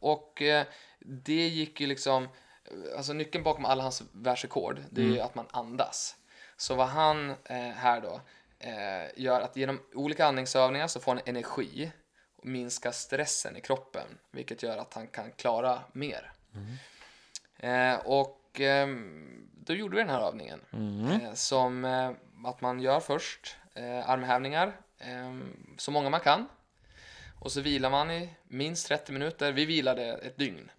Och 0.00 0.42
eh, 0.42 0.66
det 0.98 1.48
gick 1.48 1.80
ju 1.80 1.86
liksom, 1.86 2.28
alltså 2.96 3.12
nyckeln 3.12 3.44
bakom 3.44 3.64
alla 3.64 3.82
hans 3.82 4.02
världsrekord, 4.12 4.80
det 4.90 5.00
är 5.00 5.06
ju 5.06 5.20
att 5.20 5.34
man 5.34 5.46
andas. 5.50 6.16
Så 6.56 6.74
vad 6.74 6.86
han 6.88 7.30
eh, 7.30 7.56
här 7.56 8.00
då 8.00 8.20
eh, 8.58 9.22
gör 9.22 9.40
att 9.40 9.56
genom 9.56 9.80
olika 9.94 10.26
andningsövningar 10.26 10.86
så 10.86 11.00
får 11.00 11.14
han 11.14 11.22
energi 11.26 11.92
och 12.36 12.46
minskar 12.46 12.92
stressen 12.92 13.56
i 13.56 13.60
kroppen, 13.60 14.06
vilket 14.30 14.62
gör 14.62 14.78
att 14.78 14.94
han 14.94 15.06
kan 15.06 15.32
klara 15.32 15.80
mer. 15.92 16.32
Eh, 17.58 17.94
och 18.04 18.60
ehm, 18.60 19.48
då 19.52 19.72
gjorde 19.74 19.96
vi 19.96 20.02
den 20.02 20.10
här 20.10 20.20
övningen 20.20 20.60
eh, 21.22 21.32
som 21.34 21.84
eh, 21.84 22.10
att 22.44 22.60
man 22.60 22.80
gör 22.80 23.00
först 23.00 23.56
eh, 23.74 24.10
armhävningar, 24.10 24.76
eh, 24.98 25.34
så 25.76 25.90
många 25.90 26.10
man 26.10 26.20
kan. 26.20 26.48
Och 27.40 27.52
så 27.52 27.60
vilar 27.60 27.90
man 27.90 28.10
i 28.10 28.30
minst 28.48 28.86
30 28.86 29.12
minuter. 29.12 29.52
Vi 29.52 29.64
vilade 29.64 30.04
ett 30.04 30.36
dygn. 30.36 30.70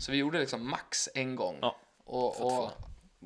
Så 0.00 0.12
vi 0.12 0.18
gjorde 0.18 0.38
liksom 0.38 0.70
max 0.70 1.08
en 1.14 1.36
gång. 1.36 1.58
Ja, 1.62 1.76
och 2.04 2.40
och, 2.40 2.72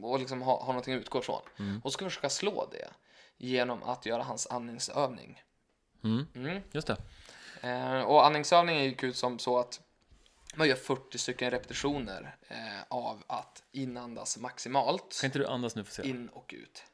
och 0.02 0.18
liksom 0.18 0.42
ha, 0.42 0.58
ha 0.58 0.66
någonting 0.66 0.94
att 0.94 1.00
utgå 1.00 1.18
ifrån. 1.18 1.42
Och 1.84 1.92
så 1.92 1.96
ska 1.96 2.04
vi 2.04 2.10
försöka 2.10 2.30
slå 2.30 2.68
det 2.72 2.88
genom 3.36 3.82
att 3.82 4.06
göra 4.06 4.22
hans 4.22 4.46
andningsövning. 4.46 5.42
Mm. 6.04 6.26
Mm. 6.34 6.62
Just 6.72 6.86
det. 6.86 6.96
Eh, 7.62 8.00
och 8.00 8.26
andningsövningen 8.26 8.84
gick 8.84 9.02
ut 9.02 9.16
som 9.16 9.38
så 9.38 9.58
att 9.58 9.80
man 10.54 10.68
gör 10.68 10.76
40 10.76 11.18
stycken 11.18 11.50
repetitioner 11.50 12.36
eh, 12.48 12.82
av 12.88 13.22
att 13.26 13.62
inandas 13.72 14.38
maximalt. 14.38 15.18
Kan 15.20 15.28
inte 15.28 15.38
du 15.38 15.46
andas 15.46 15.76
nu 15.76 15.84
för 15.84 15.92
se? 15.92 16.08
In 16.08 16.28
och 16.28 16.54
ut. 16.56 16.84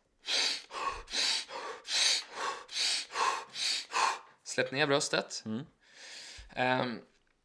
Släpp 4.44 4.72
ner 4.72 4.86
bröstet. 4.86 5.42
Mm. 5.46 5.64
Ehm, 6.50 7.00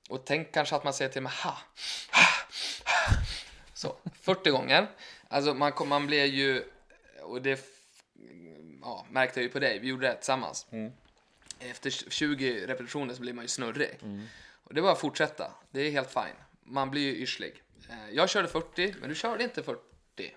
och 0.09 0.25
tänk 0.25 0.53
kanske 0.53 0.75
att 0.75 0.83
man 0.83 0.93
säger 0.93 1.11
till 1.11 1.21
mig 1.21 1.33
ha. 1.43 1.57
Så, 3.79 3.95
40 4.21 4.49
gånger. 4.49 4.87
Alltså 5.27 5.53
man, 5.53 5.71
kom, 5.71 5.89
man 5.89 6.07
blir 6.07 6.25
ju, 6.25 6.63
och 7.21 7.41
det 7.41 7.59
ja, 8.81 9.05
märkte 9.09 9.39
jag 9.39 9.43
ju 9.43 9.49
på 9.49 9.59
dig, 9.59 9.79
vi 9.79 9.87
gjorde 9.87 10.07
det 10.07 10.15
tillsammans. 10.15 10.67
Efter 11.59 11.89
20 11.89 12.65
repetitioner 12.67 13.13
så 13.13 13.21
blir 13.21 13.33
man 13.33 13.43
ju 13.43 13.47
snurrig. 13.47 13.99
Och 14.63 14.73
det 14.73 14.81
var 14.81 14.91
att 14.91 14.99
fortsätta, 14.99 15.51
det 15.71 15.81
är 15.81 15.91
helt 15.91 16.11
fine. 16.11 16.35
Man 16.63 16.91
blir 16.91 17.01
ju 17.01 17.15
yrslig. 17.15 17.63
Eh, 17.89 17.95
Jag 18.11 18.29
körde 18.29 18.47
40, 18.47 18.95
men 18.99 19.09
du 19.09 19.15
körde 19.15 19.43
inte 19.43 19.63
40. 19.63 19.81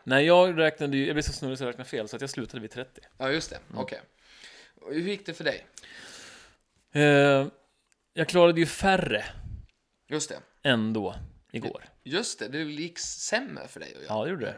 Nej, 0.05 0.27
jag 0.27 0.59
räknade 0.59 0.97
ju, 0.97 1.07
jag 1.07 1.15
blev 1.15 1.23
så 1.23 1.33
snurrig 1.33 1.59
så 1.59 1.65
jag 1.65 1.69
räknade 1.69 1.91
fel, 1.91 2.09
så 2.09 2.17
att 2.17 2.23
jag 2.23 2.31
slutade 2.31 2.61
vid 2.61 2.71
30. 2.71 3.01
Ja, 3.19 3.31
just 3.31 3.51
det. 3.51 3.59
Okej. 3.75 4.01
Och 4.81 4.93
Hur 4.95 5.01
gick 5.11 5.27
det 5.27 5.35
för 5.35 5.45
dig? 5.45 5.67
Eh, 6.93 7.47
jag 8.13 8.29
klarade 8.29 8.61
ju 8.61 8.67
färre 8.67 9.25
Just 10.09 10.29
det. 10.29 10.41
ändå 10.63 11.15
igår. 11.53 11.85
Just 12.03 12.39
det, 12.39 12.49
det 12.49 12.59
gick 12.63 12.99
sämre 12.99 13.69
för 13.69 13.81
dig 13.81 13.95
att 13.95 14.03
göra 14.03 14.15
Ja, 14.19 14.25
det 14.25 14.31
gjorde 14.31 14.55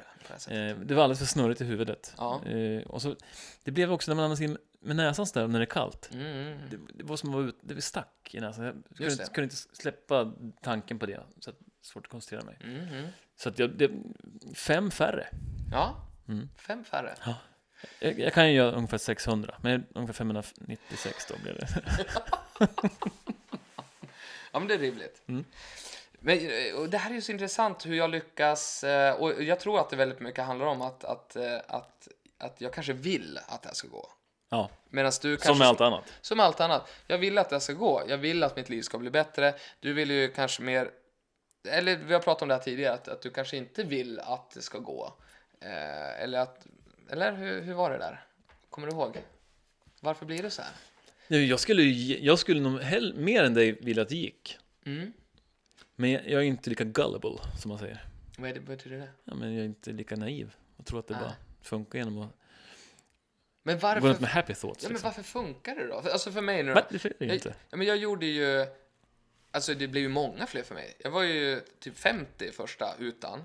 det. 0.48 0.70
Eh, 0.70 0.76
det 0.76 0.94
var 0.94 1.02
alldeles 1.04 1.18
för 1.18 1.26
snurrigt 1.26 1.60
i 1.60 1.64
huvudet. 1.64 2.14
Ja. 2.16 2.44
Eh, 2.46 2.82
och 2.82 3.02
så, 3.02 3.16
det 3.64 3.70
blev 3.70 3.92
också 3.92 4.10
när 4.10 4.16
man 4.16 4.24
andas 4.24 4.40
in 4.40 4.58
med 4.80 4.96
näsan 4.96 5.26
sådär 5.26 5.48
när 5.48 5.58
det 5.58 5.64
är 5.64 5.66
kallt. 5.66 6.10
Mm, 6.12 6.26
mm, 6.26 6.46
mm. 6.46 6.58
Det, 6.70 6.78
det 6.94 7.04
var 7.04 7.16
som 7.16 7.34
att 7.34 7.48
ut, 7.48 7.58
det 7.62 7.82
stack 7.82 8.30
i 8.34 8.40
näsan. 8.40 8.64
Jag 8.64 8.74
kunde, 8.96 9.12
inte- 9.12 9.24
kunde 9.24 9.42
inte 9.44 9.56
släppa 9.56 10.32
tanken 10.62 10.98
på 10.98 11.06
det. 11.06 11.20
Så 11.40 11.50
att, 11.50 11.56
svårt 11.82 12.04
att 12.06 12.10
koncentrera 12.10 12.42
mig. 12.44 12.58
Mm, 12.64 12.88
mm. 12.88 13.06
Så 13.36 13.48
att 13.48 13.58
jag, 13.58 13.70
det, 13.70 13.90
fem 14.54 14.90
färre. 14.90 15.26
Ja, 15.72 15.96
Mm. 16.28 16.48
fem 16.56 16.84
färre. 16.84 17.14
Jag, 18.00 18.18
jag 18.20 18.32
kan 18.32 18.48
ju 18.48 18.54
göra 18.56 18.72
ungefär 18.72 18.98
600, 18.98 19.54
men 19.62 19.86
ungefär 19.94 20.12
596 20.14 21.26
då 21.28 21.34
blev 21.42 21.56
det. 21.58 21.68
Ja, 24.52 24.58
men 24.58 24.68
det 24.68 24.74
är 24.74 24.78
rimligt. 24.78 25.22
Men, 26.24 26.38
eh, 26.38 26.82
det 26.88 26.98
här 26.98 27.10
är 27.10 27.14
ju 27.14 27.20
så 27.20 27.32
intressant 27.32 27.86
hur 27.86 27.94
jag 27.94 28.10
lyckas, 28.10 28.84
eh, 28.84 29.14
och 29.14 29.42
jag 29.42 29.60
tror 29.60 29.80
att 29.80 29.90
det 29.90 29.96
väldigt 29.96 30.20
mycket 30.20 30.44
handlar 30.44 30.66
om 30.66 30.82
att, 30.82 31.04
att, 31.04 31.36
eh, 31.36 31.56
att, 31.66 32.08
att 32.38 32.60
jag 32.60 32.72
kanske 32.72 32.92
vill 32.92 33.38
att 33.46 33.62
det 33.62 33.68
här 33.68 33.74
ska 33.74 33.88
gå. 33.88 34.08
Ja, 34.48 34.70
Medan 34.88 35.12
du 35.22 35.36
kanske... 35.36 35.48
som 35.48 35.58
med 35.58 35.68
allt 35.68 35.80
annat. 35.80 36.12
Som 36.20 36.40
allt 36.40 36.60
annat. 36.60 36.90
Jag 37.06 37.18
vill 37.18 37.38
att 37.38 37.50
det 37.50 37.54
här 37.54 37.60
ska 37.60 37.72
gå. 37.72 38.02
Jag 38.08 38.18
vill 38.18 38.42
att 38.42 38.56
mitt 38.56 38.68
liv 38.68 38.82
ska 38.82 38.98
bli 38.98 39.10
bättre. 39.10 39.54
Du 39.80 39.92
vill 39.92 40.10
ju 40.10 40.28
kanske 40.28 40.62
mer... 40.62 40.90
Eller 41.68 41.96
vi 41.96 42.14
har 42.14 42.20
pratat 42.20 42.42
om 42.42 42.48
det 42.48 42.54
här 42.54 42.62
tidigare, 42.62 42.94
att, 42.94 43.08
att 43.08 43.22
du 43.22 43.30
kanske 43.30 43.56
inte 43.56 43.82
vill 43.82 44.20
att 44.20 44.50
det 44.50 44.62
ska 44.62 44.78
gå. 44.78 45.14
Eh, 45.60 46.22
eller 46.22 46.38
att... 46.38 46.66
Eller 47.10 47.32
hur, 47.32 47.62
hur 47.62 47.74
var 47.74 47.90
det 47.90 47.98
där? 47.98 48.24
Kommer 48.70 48.86
du 48.86 48.92
ihåg? 48.92 49.22
Varför 50.00 50.26
blir 50.26 50.42
det 50.42 50.50
så 50.50 50.62
här? 50.62 50.72
Jag 51.38 51.60
skulle, 51.60 51.82
jag 51.82 52.38
skulle 52.38 52.60
nog 52.60 52.80
hell, 52.80 53.14
mer 53.14 53.44
än 53.44 53.54
dig 53.54 53.72
vilja 53.72 54.02
att 54.02 54.08
det 54.08 54.16
gick. 54.16 54.58
Mm. 54.86 55.12
Men 55.96 56.10
jag, 56.10 56.26
är 56.26 56.40
inte 56.40 56.70
lika 56.70 56.84
gullible, 56.84 57.38
som 57.60 57.68
man 57.68 57.78
säger. 57.78 58.04
Vad, 58.38 58.50
är 58.50 58.54
det, 58.54 58.60
vad 58.60 58.68
betyder 58.68 58.96
det? 58.96 59.08
Ja, 59.24 59.34
men 59.34 59.54
jag 59.54 59.60
är 59.60 59.66
inte 59.66 59.90
lika 59.92 60.16
naiv. 60.16 60.54
Jag 60.76 60.86
tror 60.86 60.98
att 61.00 61.06
det 61.06 61.16
Ah. 61.16 61.20
bara 61.20 61.34
funkar 61.62 61.98
genom 61.98 62.18
att 62.18 62.30
Men 63.62 63.78
gå 63.80 63.88
runt 63.88 64.02
varför, 64.02 64.20
med 64.20 64.30
happy 64.30 64.54
thoughts. 64.54 64.82
ja, 64.82 64.88
men 64.88 64.92
liksom. 64.94 65.08
varför 65.08 65.22
funkar 65.22 65.74
det 65.74 65.86
då? 65.86 65.94
Alltså 65.94 66.32
för 66.32 66.40
mig 66.42 66.62
nu 66.62 66.68
då. 66.68 66.74
Va? 66.74 66.86
Det 66.90 67.04
Jag, 67.18 67.34
inte. 67.34 67.54
ja, 67.70 67.76
men 67.76 67.86
jag 67.86 67.96
gjorde 67.96 68.26
ju... 68.26 68.66
Alltså 69.50 69.74
det 69.74 69.88
blev 69.88 70.02
ju 70.02 70.08
många 70.08 70.46
fler 70.46 70.62
för 70.62 70.74
mig. 70.74 70.94
Jag 70.98 71.10
var 71.10 71.22
ju 71.22 71.60
typ 71.78 71.96
50 71.98 72.52
första 72.52 72.94
utan. 72.98 73.42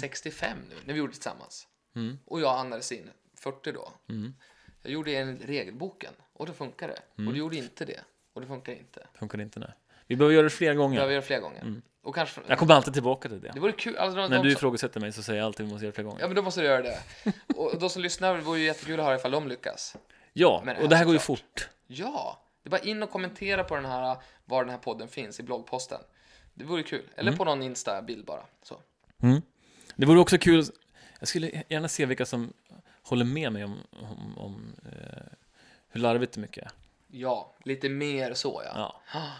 65 0.00 0.58
nu, 0.68 0.74
när 0.84 0.92
vi 0.94 0.98
gjorde 0.98 1.10
det 1.12 1.14
tillsammans. 1.14 1.68
Mm. 1.94 2.18
Och 2.24 2.40
jag 2.40 2.58
andades 2.58 2.92
in 2.92 3.10
40 3.34 3.72
då. 3.72 3.92
Mm. 4.08 4.34
Jag 4.82 4.92
gjorde 4.92 5.12
en 5.12 5.38
regelboken 5.38 6.12
och 6.32 6.46
då 6.46 6.52
funkar 6.52 6.88
det. 6.88 7.24
Och 7.26 7.32
du 7.32 7.38
gjorde 7.38 7.56
inte 7.56 7.84
det. 7.84 8.00
Och 8.32 8.40
det 8.40 8.46
funkar 8.46 8.72
inte. 8.72 9.06
Funkar 9.14 9.40
inte 9.40 9.60
nej. 9.60 9.72
Vi 10.06 10.16
behöver 10.16 10.34
göra 10.34 10.44
det 10.44 10.50
fler 10.50 10.68
Det 10.70 10.74
gånger. 10.76 10.94
behöver 10.94 11.08
vi 11.08 11.14
göra 11.14 11.22
flera 11.24 11.40
gånger. 11.40 11.82
Och 12.02 12.14
kanske... 12.14 12.40
Jag 12.46 12.58
kommer 12.58 12.74
alltid 12.74 12.92
tillbaka 12.94 13.28
till 13.28 13.40
det. 13.40 13.50
Det 13.54 13.60
vore 13.60 13.72
kul. 13.72 13.96
Alltså, 13.96 14.16
När 14.20 14.28
du 14.28 14.36
som- 14.36 14.46
ifrågasätter 14.56 15.00
mig 15.00 15.12
så 15.12 15.22
säger 15.22 15.38
jag 15.40 15.46
alltid 15.46 15.66
att 15.66 15.68
vi 15.68 15.72
måste 15.72 15.84
göra 15.84 15.90
det 15.90 15.94
fler 15.94 16.04
gånger. 16.04 16.20
Ja, 16.20 16.26
men 16.26 16.36
då 16.36 16.42
måste 16.42 16.60
du 16.60 16.66
göra 16.66 16.82
det. 16.82 16.98
Och 17.56 17.78
de 17.78 17.90
som 17.90 18.02
lyssnar 18.02 18.34
det 18.34 18.40
vore 18.40 18.58
ju 18.58 18.64
jättekul 18.64 19.00
att 19.00 19.06
höra 19.06 19.16
ifall 19.16 19.30
de 19.30 19.48
lyckas. 19.48 19.96
Ja, 20.32 20.62
Men 20.64 20.76
och 20.76 20.88
det 20.88 20.96
här 20.96 21.04
går 21.04 21.14
ju 21.14 21.18
fort. 21.20 21.68
Ja! 21.86 22.38
Det 22.62 22.68
är 22.68 22.70
bara 22.70 22.80
in 22.80 23.02
och 23.02 23.10
kommentera 23.10 23.64
på 23.64 23.74
den 23.74 23.84
här, 23.84 24.16
var 24.44 24.64
den 24.64 24.70
här 24.70 24.78
podden 24.78 25.08
finns 25.08 25.40
i 25.40 25.42
bloggposten. 25.42 26.00
Det 26.54 26.64
vore 26.64 26.82
kul. 26.82 27.04
Eller 27.16 27.30
Mm. 27.30 27.38
på 27.38 27.44
någon 27.44 27.62
Insta-bild 27.62 28.24
bara. 28.24 28.42
Så. 28.62 28.76
Det 29.96 30.06
vore 30.06 30.20
också 30.20 30.38
kul, 30.38 30.64
jag 31.18 31.28
skulle 31.28 31.62
gärna 31.68 31.88
se 31.88 32.06
vilka 32.06 32.26
som 32.26 32.52
håller 33.02 33.24
med 33.24 33.52
mig 33.52 33.64
om, 33.64 33.78
om, 33.90 34.38
om 34.38 34.72
eh, 34.92 35.22
hur 35.88 36.00
larvigt 36.00 36.32
det 36.32 36.40
mycket 36.40 36.64
är. 36.64 36.70
Ja, 37.08 37.52
lite 37.64 37.88
mer 37.88 38.34
så 38.34 38.62
ja. 38.64 39.00
Ja. 39.14 39.30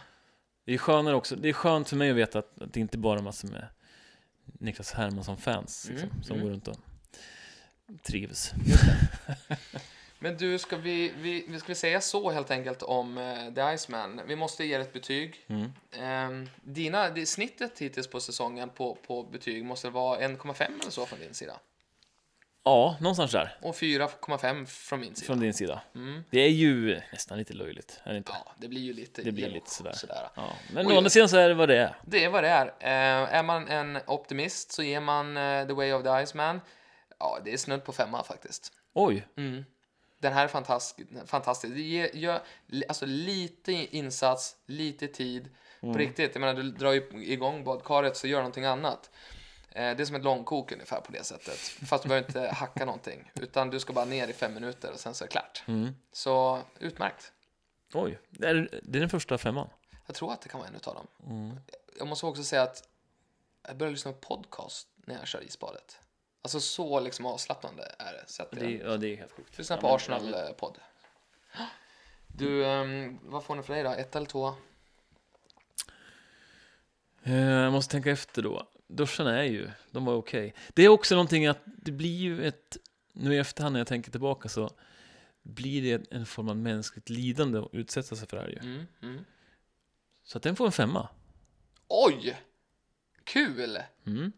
Det 0.65 0.75
är 0.75 0.79
skönare 0.79 1.15
också, 1.15 1.37
det 1.37 1.49
är 1.49 1.53
skönt 1.53 1.89
för 1.89 1.97
mig 1.97 2.11
att 2.11 2.17
veta 2.17 2.39
att, 2.39 2.63
att 2.63 2.73
det 2.73 2.81
inte 2.81 2.99
bara 2.99 3.19
är 3.19 3.23
massor 3.23 3.49
med 3.49 3.67
Niklas 4.45 4.93
Hermansson-fans 4.93 5.87
liksom, 5.91 6.09
Mm, 6.09 6.23
som 6.23 6.37
mm. 6.37 6.47
går 6.47 6.53
runt 6.53 6.69
och 6.69 6.77
trivs. 8.03 8.53
Men 10.19 10.37
du, 10.37 10.59
ska 10.59 10.77
vi, 10.77 11.13
vi, 11.17 11.59
ska 11.59 11.69
vi 11.69 11.75
säga 11.75 12.01
så 12.01 12.31
helt 12.31 12.51
enkelt 12.51 12.83
om 12.83 13.19
eh, 13.19 13.55
The 13.55 13.75
Iceman? 13.75 14.21
Vi 14.27 14.37
måste 14.37 14.65
ge 14.65 14.75
ett 14.75 14.93
betyg. 14.93 15.45
Mm. 15.47 15.73
Ehm, 15.93 16.49
dina, 16.63 17.11
det, 17.11 17.27
snittet 17.27 17.79
hittills 17.79 18.07
på 18.07 18.21
säsongen 18.21 18.69
på, 18.69 18.99
på 19.07 19.23
betyg 19.23 19.65
måste 19.65 19.91
vara 19.91 20.21
1,5 20.21 20.81
eller 20.81 20.91
så 20.91 21.07
från 21.07 21.19
din 21.19 21.35
sida. 21.35 21.61
Ja, 22.65 22.97
någonstans 23.01 23.33
där, 23.33 23.57
Och 23.63 23.75
4,5 23.75 24.67
från 24.67 25.01
min 25.01 25.15
sida. 25.15 25.27
från 25.27 25.41
din 25.41 25.55
sida. 25.55 25.83
Mm. 25.95 26.25
Det 26.31 26.41
är 26.41 26.49
ju 26.49 27.01
nästan 27.13 27.39
lite 27.39 27.55
löjligt, 27.55 28.01
är 28.05 28.11
det 28.13 28.17
inte? 28.19 28.33
Ja, 28.45 28.53
det 28.59 28.69
blir 28.69 28.81
ju 28.81 28.93
lite 28.93 29.23
Det 29.23 29.33
blir 29.33 29.51
lite 29.51 29.71
sådär. 29.71 29.93
sådär. 29.93 30.29
Ja. 30.35 30.53
Men 30.73 30.87
å 30.87 30.97
andra 30.97 31.11
sidan 31.11 31.29
så 31.29 31.37
är 31.37 31.49
det 31.49 31.55
vad 31.55 31.69
det 31.69 31.79
är. 31.79 31.97
Det 32.07 32.25
är 32.25 32.29
vad 32.31 32.45
det 32.45 32.49
är. 32.49 32.67
Eh, 32.67 33.35
är 33.35 33.43
man 33.43 33.69
en 33.69 33.99
optimist 34.07 34.73
så 34.73 34.83
ger 34.83 35.01
man 35.01 35.37
eh, 35.37 35.67
The 35.67 35.73
Way 35.73 35.93
of 35.93 36.03
the 36.03 36.23
Iceman 36.23 36.61
Ja, 37.19 37.39
det 37.45 37.53
är 37.53 37.57
snudd 37.57 37.85
på 37.85 37.93
femma 37.93 38.25
faktiskt. 38.25 38.73
Oj! 38.95 39.27
Mm. 39.37 39.65
Den 40.21 40.33
här 40.33 40.45
är 40.45 40.49
fantastisk. 40.49 41.09
fantastisk. 41.27 41.75
Det 41.75 41.81
ger, 41.83 42.11
gör, 42.17 42.41
alltså 42.89 43.07
lite 43.07 43.73
insats, 43.73 44.57
lite 44.67 45.09
tid. 45.09 45.49
På 45.81 45.93
riktigt, 45.93 46.31
jag 46.35 46.41
menar 46.41 46.55
du 46.55 46.71
drar 46.71 46.93
ju 46.93 47.09
igång 47.25 47.65
badkaret 47.65 48.17
så 48.17 48.27
gör 48.27 48.39
någonting 48.39 48.65
annat. 48.65 49.11
Eh, 49.75 49.97
det 49.97 50.03
är 50.03 50.05
som 50.05 50.17
ett 50.17 50.25
långkok 50.25 50.73
ungefär 50.73 51.01
på 51.01 51.13
det 51.13 51.25
sättet. 51.25 51.59
Fast 51.59 52.03
du 52.03 52.09
behöver 52.09 52.29
inte 52.29 52.49
hacka 52.55 52.85
någonting. 52.85 53.31
Utan 53.35 53.71
du 53.71 53.81
ska 53.81 53.93
bara 53.93 54.05
ner 54.05 54.29
i 54.29 54.33
fem 54.33 54.55
minuter 54.55 54.93
och 54.93 55.01
sen 55.01 55.15
så 55.15 55.25
är 55.25 55.29
det 55.29 55.33
klart. 55.33 55.63
Mm. 55.67 55.95
Så 56.13 56.63
utmärkt. 56.79 57.33
Oj. 57.95 58.19
Det 58.31 58.49
är, 58.49 58.81
det 58.83 58.99
är 58.99 59.01
den 59.01 59.11
första 59.11 59.39
femman. 59.39 59.69
Jag 60.07 60.17
tror 60.17 60.33
att 60.33 60.41
det 60.41 60.49
kan 60.49 60.61
vara 60.61 60.69
en 60.69 60.75
utav 60.77 60.95
dem. 60.95 61.07
Mm. 61.27 61.57
Jag 61.99 62.09
måste 62.09 62.27
också 62.27 62.45
säga 62.45 62.63
att 62.63 62.89
jag 63.69 63.77
börjar 63.77 63.91
lyssna 63.91 64.13
på 64.13 64.19
podcast 64.19 64.89
när 64.97 65.19
jag 65.19 65.27
kör 65.27 65.43
isbadet. 65.45 65.99
Alltså 66.43 66.61
så 66.61 67.01
liksom 67.01 67.27
avslappnande 67.27 67.95
är 67.99 68.13
det. 68.13 68.25
Sätter 68.27 68.57
Det, 68.57 68.65
jag. 68.71 68.81
är- 68.81 68.91
ja, 68.91 68.97
det 68.97 69.07
är 69.13 69.17
helt 69.17 69.33
sjukt. 69.33 69.59
Lyssna 69.59 69.77
på 69.77 69.89
Arsenal-podd. 69.95 70.79
Du, 72.35 72.67
ehm, 72.67 73.19
vad 73.23 73.45
får 73.45 73.55
ni 73.55 73.63
för 73.63 73.75
dig 73.75 73.83
då? 73.83 73.91
Ett 73.91 74.17
eller 74.17 74.27
två? 74.27 74.55
Eh, 77.25 77.35
Jag 77.35 77.73
måste 77.73 77.93
tänka 77.93 78.11
efter 78.11 78.43
då. 78.43 78.67
Duscharna 78.97 79.39
är 79.39 79.45
ju, 79.45 79.71
de 79.91 80.05
var 80.05 80.15
okej. 80.15 80.55
Det 80.75 80.83
är 80.83 80.89
också 80.89 81.15
någonting 81.15 81.47
att 81.47 81.63
det 81.65 81.93
blir 81.93 82.17
ju 82.17 82.47
ett, 82.47 82.77
nu 83.13 83.35
i 83.35 83.39
efterhand 83.39 83.73
när 83.73 83.81
jag 83.81 83.87
tänker 83.87 84.11
tillbaka 84.11 84.49
så 84.49 84.71
blir 85.43 85.83
det 85.83 86.13
en 86.13 86.27
form 86.27 86.49
av 86.49 86.57
mänskligt 86.57 87.11
lidande 87.11 87.59
att 87.59 87.69
utsätta 87.73 88.17
sig 88.17 88.29
för 88.29 88.37
det 88.37 88.43
här 88.43 88.51
ju. 88.51 88.59
Mm, 88.59 88.87
mm. 89.03 89.25
Så 90.25 90.39
att 90.39 90.43
den 90.43 90.57
får 90.57 90.67
en 90.67 90.73
femma. 90.73 91.09
Oj! 91.89 92.43
Kul! 93.25 93.79
Mm. 94.07 94.33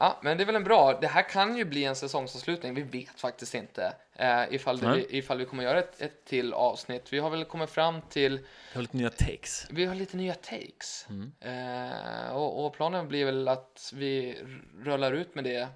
Ja, 0.00 0.18
men 0.22 0.36
det 0.36 0.44
är 0.44 0.46
väl 0.46 0.56
en 0.56 0.64
bra. 0.64 0.98
Det 1.00 1.06
här 1.06 1.28
kan 1.28 1.56
ju 1.56 1.64
bli 1.64 1.84
en 1.84 1.96
säsongsavslutning. 1.96 2.74
Vi 2.74 2.82
vet 2.82 3.20
faktiskt 3.20 3.54
inte 3.54 3.92
eh, 4.14 4.54
ifall, 4.54 4.78
det, 4.78 4.88
Nej. 4.88 5.06
ifall 5.08 5.38
vi 5.38 5.44
kommer 5.44 5.62
göra 5.62 5.78
ett, 5.78 6.00
ett 6.02 6.24
till 6.24 6.52
avsnitt. 6.52 7.12
Vi 7.12 7.18
har 7.18 7.30
väl 7.30 7.44
kommit 7.44 7.70
fram 7.70 8.02
till, 8.02 8.36
Det 8.36 8.74
har 8.74 8.82
lite 8.82 8.96
nya 8.96 9.10
takes. 9.10 9.66
vi 9.70 9.84
har 9.84 9.94
lite 9.94 10.16
nya 10.16 10.34
takes. 10.34 11.06
Mm. 11.08 11.32
Eh, 11.40 12.30
och, 12.32 12.66
och 12.66 12.74
planen 12.74 13.08
blir 13.08 13.24
väl 13.24 13.48
att 13.48 13.92
vi 13.94 14.38
rullar 14.82 15.12
ut 15.12 15.34
med 15.34 15.44
det 15.44 15.68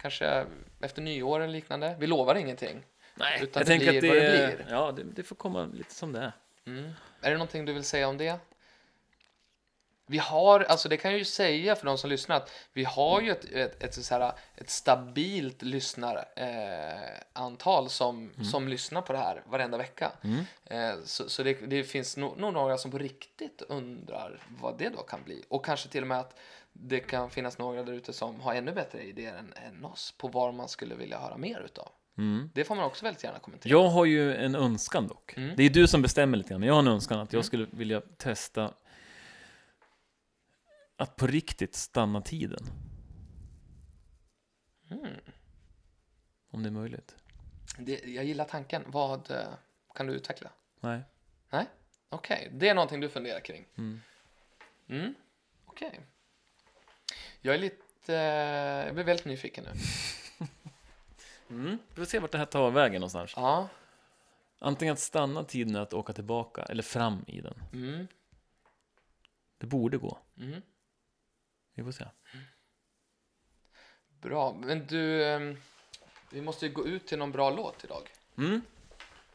kanske 0.00 0.44
efter 0.80 1.02
nyår 1.02 1.40
eller 1.40 1.52
liknande. 1.52 1.96
Vi 1.98 2.06
lovar 2.06 2.34
ingenting. 2.34 2.82
Nej, 3.14 3.40
Utan 3.42 3.60
jag 3.60 3.66
tänker 3.66 3.88
att 3.96 4.00
det, 4.00 4.10
det. 4.10 4.66
Ja, 4.70 4.92
det, 4.92 5.02
det 5.02 5.22
får 5.22 5.36
komma 5.36 5.66
lite 5.74 5.94
som 5.94 6.12
det 6.12 6.20
är. 6.20 6.32
Mm. 6.66 6.90
Är 7.20 7.30
det 7.30 7.36
någonting 7.36 7.64
du 7.64 7.72
vill 7.72 7.84
säga 7.84 8.08
om 8.08 8.18
det? 8.18 8.38
Vi 10.10 10.18
har, 10.18 10.60
alltså 10.60 10.88
det 10.88 10.96
kan 10.96 11.10
jag 11.10 11.18
ju 11.18 11.24
säga 11.24 11.76
för 11.76 11.86
de 11.86 11.98
som 11.98 12.10
lyssnar, 12.10 12.36
att 12.36 12.50
vi 12.72 12.84
har 12.84 13.20
ju 13.20 13.30
ett, 13.30 13.44
ett, 13.44 13.82
ett, 13.82 14.04
så 14.04 14.14
här, 14.14 14.32
ett 14.56 14.70
stabilt 14.70 15.62
lyssnarantal 15.62 16.24
eh, 16.36 17.42
antal 17.42 17.88
som, 17.88 18.30
som 18.50 18.68
lyssnar 18.68 19.02
på 19.02 19.12
det 19.12 19.18
här 19.18 19.42
varenda 19.46 19.78
vecka. 19.78 20.12
Mm. 20.22 20.44
Eh, 20.64 20.98
så 21.04 21.28
så 21.28 21.42
det, 21.42 21.54
det 21.54 21.84
finns 21.84 22.16
nog 22.16 22.38
nog 22.38 22.52
några 22.52 22.78
som 22.78 22.90
på 22.90 22.98
riktigt 22.98 23.62
undrar 23.68 24.40
vad 24.60 24.78
det 24.78 24.88
då 24.88 25.02
kan 25.02 25.22
bli. 25.24 25.44
Och 25.48 25.64
kanske 25.64 25.88
till 25.88 26.02
och 26.02 26.08
med 26.08 26.18
att 26.18 26.38
det 26.72 27.00
kan 27.00 27.30
finnas 27.30 27.58
några 27.58 27.82
där 27.82 27.92
ute 27.92 28.12
som 28.12 28.40
har 28.40 28.54
ännu 28.54 28.72
bättre 28.72 29.02
idéer 29.02 29.34
än, 29.34 29.52
än 29.66 29.84
oss 29.84 30.14
på 30.18 30.28
vad 30.28 30.54
man 30.54 30.68
skulle 30.68 30.94
vilja 30.94 31.18
höra 31.18 31.36
mer 31.36 31.60
utav. 31.60 31.88
Mm. 32.18 32.50
Det 32.54 32.64
får 32.64 32.74
man 32.74 32.84
också 32.84 33.04
väldigt 33.04 33.24
gärna 33.24 33.38
kommentera. 33.38 33.70
Jag 33.70 33.88
har 33.88 34.04
ju 34.04 34.34
en 34.36 34.54
önskan 34.54 35.06
dock. 35.08 35.34
Mm. 35.36 35.56
Det 35.56 35.62
är 35.62 35.70
du 35.70 35.86
som 35.86 36.02
bestämmer 36.02 36.38
lite 36.38 36.50
grann, 36.50 36.60
men 36.60 36.66
jag 36.66 36.74
har 36.74 36.82
en 36.82 36.88
önskan 36.88 37.20
att 37.20 37.32
jag 37.32 37.38
Mm. 37.38 37.44
skulle 37.44 37.66
vilja 37.70 38.00
testa 38.00 38.72
att 40.98 41.16
på 41.16 41.26
riktigt 41.26 41.74
stanna 41.74 42.20
tiden. 42.20 42.66
Mm. 44.90 45.06
Om 46.50 46.62
det 46.62 46.68
är 46.68 46.72
möjligt. 46.72 47.16
Det, 47.78 48.04
jag 48.04 48.24
gillar 48.24 48.44
tanken. 48.44 48.84
Vad 48.86 49.30
eh, 49.30 49.48
kan 49.94 50.06
du 50.06 50.12
utveckla? 50.12 50.50
Nej. 50.80 51.02
Okej, 52.08 52.50
det 52.52 52.68
är 52.68 52.74
någonting 52.74 53.00
du 53.00 53.08
funderar 53.08 53.40
kring. 53.40 53.66
Mm. 53.76 54.00
Mm. 54.88 55.14
Okej. 55.64 56.00
Jag 57.40 57.54
är 57.54 57.58
lite... 57.58 58.14
eh, 58.14 58.86
jag 58.86 58.94
blir 58.94 59.04
väldigt 59.04 59.26
nyfiken 59.26 59.64
nu. 59.64 59.70
Mm. 61.50 61.78
Vi 61.88 61.94
får 61.94 62.04
se 62.04 62.18
vart 62.18 62.32
det 62.32 62.38
här 62.38 62.44
tar 62.44 62.70
vägen 62.70 63.00
någonstans. 63.00 63.32
Ja. 63.36 63.68
Antingen 64.58 64.92
att 64.92 64.98
stanna 64.98 65.44
tiden 65.44 65.74
eller 65.74 65.82
att 65.82 65.94
åka 65.94 66.12
tillbaka, 66.12 66.62
eller 66.62 66.82
fram 66.82 67.24
i 67.26 67.40
den. 67.40 67.54
Mm. 67.72 68.06
Det 69.58 69.66
borde 69.66 69.98
gå. 69.98 70.18
Mm. 70.36 70.62
Vi 71.78 71.84
får 71.84 71.92
se. 71.92 72.04
Bra. 74.20 74.52
Men 74.52 74.86
du, 74.86 75.24
eh, 75.24 75.40
vi 76.30 76.40
måste 76.40 76.66
ju 76.66 76.72
gå 76.72 76.86
ut 76.86 77.06
till 77.06 77.18
någon 77.18 77.32
bra 77.32 77.50
låt 77.50 77.84
idag. 77.84 78.02
Mm. 78.38 78.62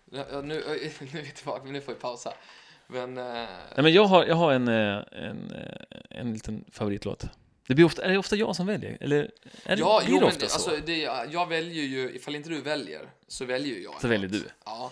Nu, 0.06 0.18
nu 0.44 0.64
är 0.64 1.22
vi 1.24 1.32
tillbaka, 1.32 1.64
men 1.64 1.74
nu 1.74 1.82
får 1.82 1.94
vi 1.94 2.00
pausa. 2.00 2.34
Men... 2.88 3.18
eh, 3.18 3.24
Nej, 3.76 3.84
men 3.84 3.94
jag 3.94 4.06
har, 4.06 4.26
jag 4.26 4.36
har 4.36 4.54
en, 4.54 4.68
eh, 4.68 5.04
en, 5.12 5.52
eh, 5.52 6.00
en 6.10 6.34
liten 6.34 6.66
favoritlåt. 6.72 7.26
Det 7.68 7.76
blir 7.76 7.86
ofta, 7.86 8.04
är 8.04 8.10
det 8.10 8.18
ofta 8.18 8.36
jag 8.36 8.56
som 8.56 8.68
väljer? 8.68 8.98
Eller 9.02 9.32
är 9.64 9.76
det, 9.76 9.80
ja, 9.82 10.02
blir 10.06 10.10
jo, 10.14 10.20
det 10.20 10.26
men 10.26 10.36
ofta 10.36 10.48
så? 10.48 10.70
alltså, 10.72 10.86
det, 10.86 10.98
jag 11.32 11.50
väljer 11.50 11.84
ju, 11.84 12.16
ifall 12.16 12.36
inte 12.36 12.50
du 12.50 12.62
väljer, 12.62 13.10
så 13.28 13.46
väljer 13.46 13.76
ju 13.76 13.84
jag. 13.84 14.02
Så 14.02 14.08
väljer 14.08 14.30
du. 14.30 14.44
Ja, 14.66 14.92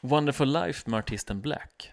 Wonderful 0.00 0.52
Life 0.52 0.90
med 0.90 0.98
artisten 0.98 1.40
Black. 1.40 1.90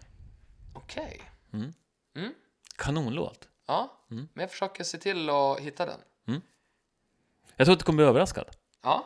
okej. 0.73 1.21
Mm. 1.53 1.73
Mm. 2.15 2.33
Kanonlåt. 2.75 3.47
Ja, 3.67 3.93
Mm. 4.11 4.27
men 4.33 4.41
jag 4.41 4.51
försöker 4.51 4.83
se 4.83 4.97
till 4.97 5.29
att 5.29 5.59
hitta 5.59 5.85
den. 5.85 5.99
Jag 7.55 7.65
tror 7.65 7.73
att 7.73 7.79
du 7.79 7.85
kommer 7.85 7.97
bli 7.97 8.05
överraskad. 8.05 8.45
Ja. 8.83 9.05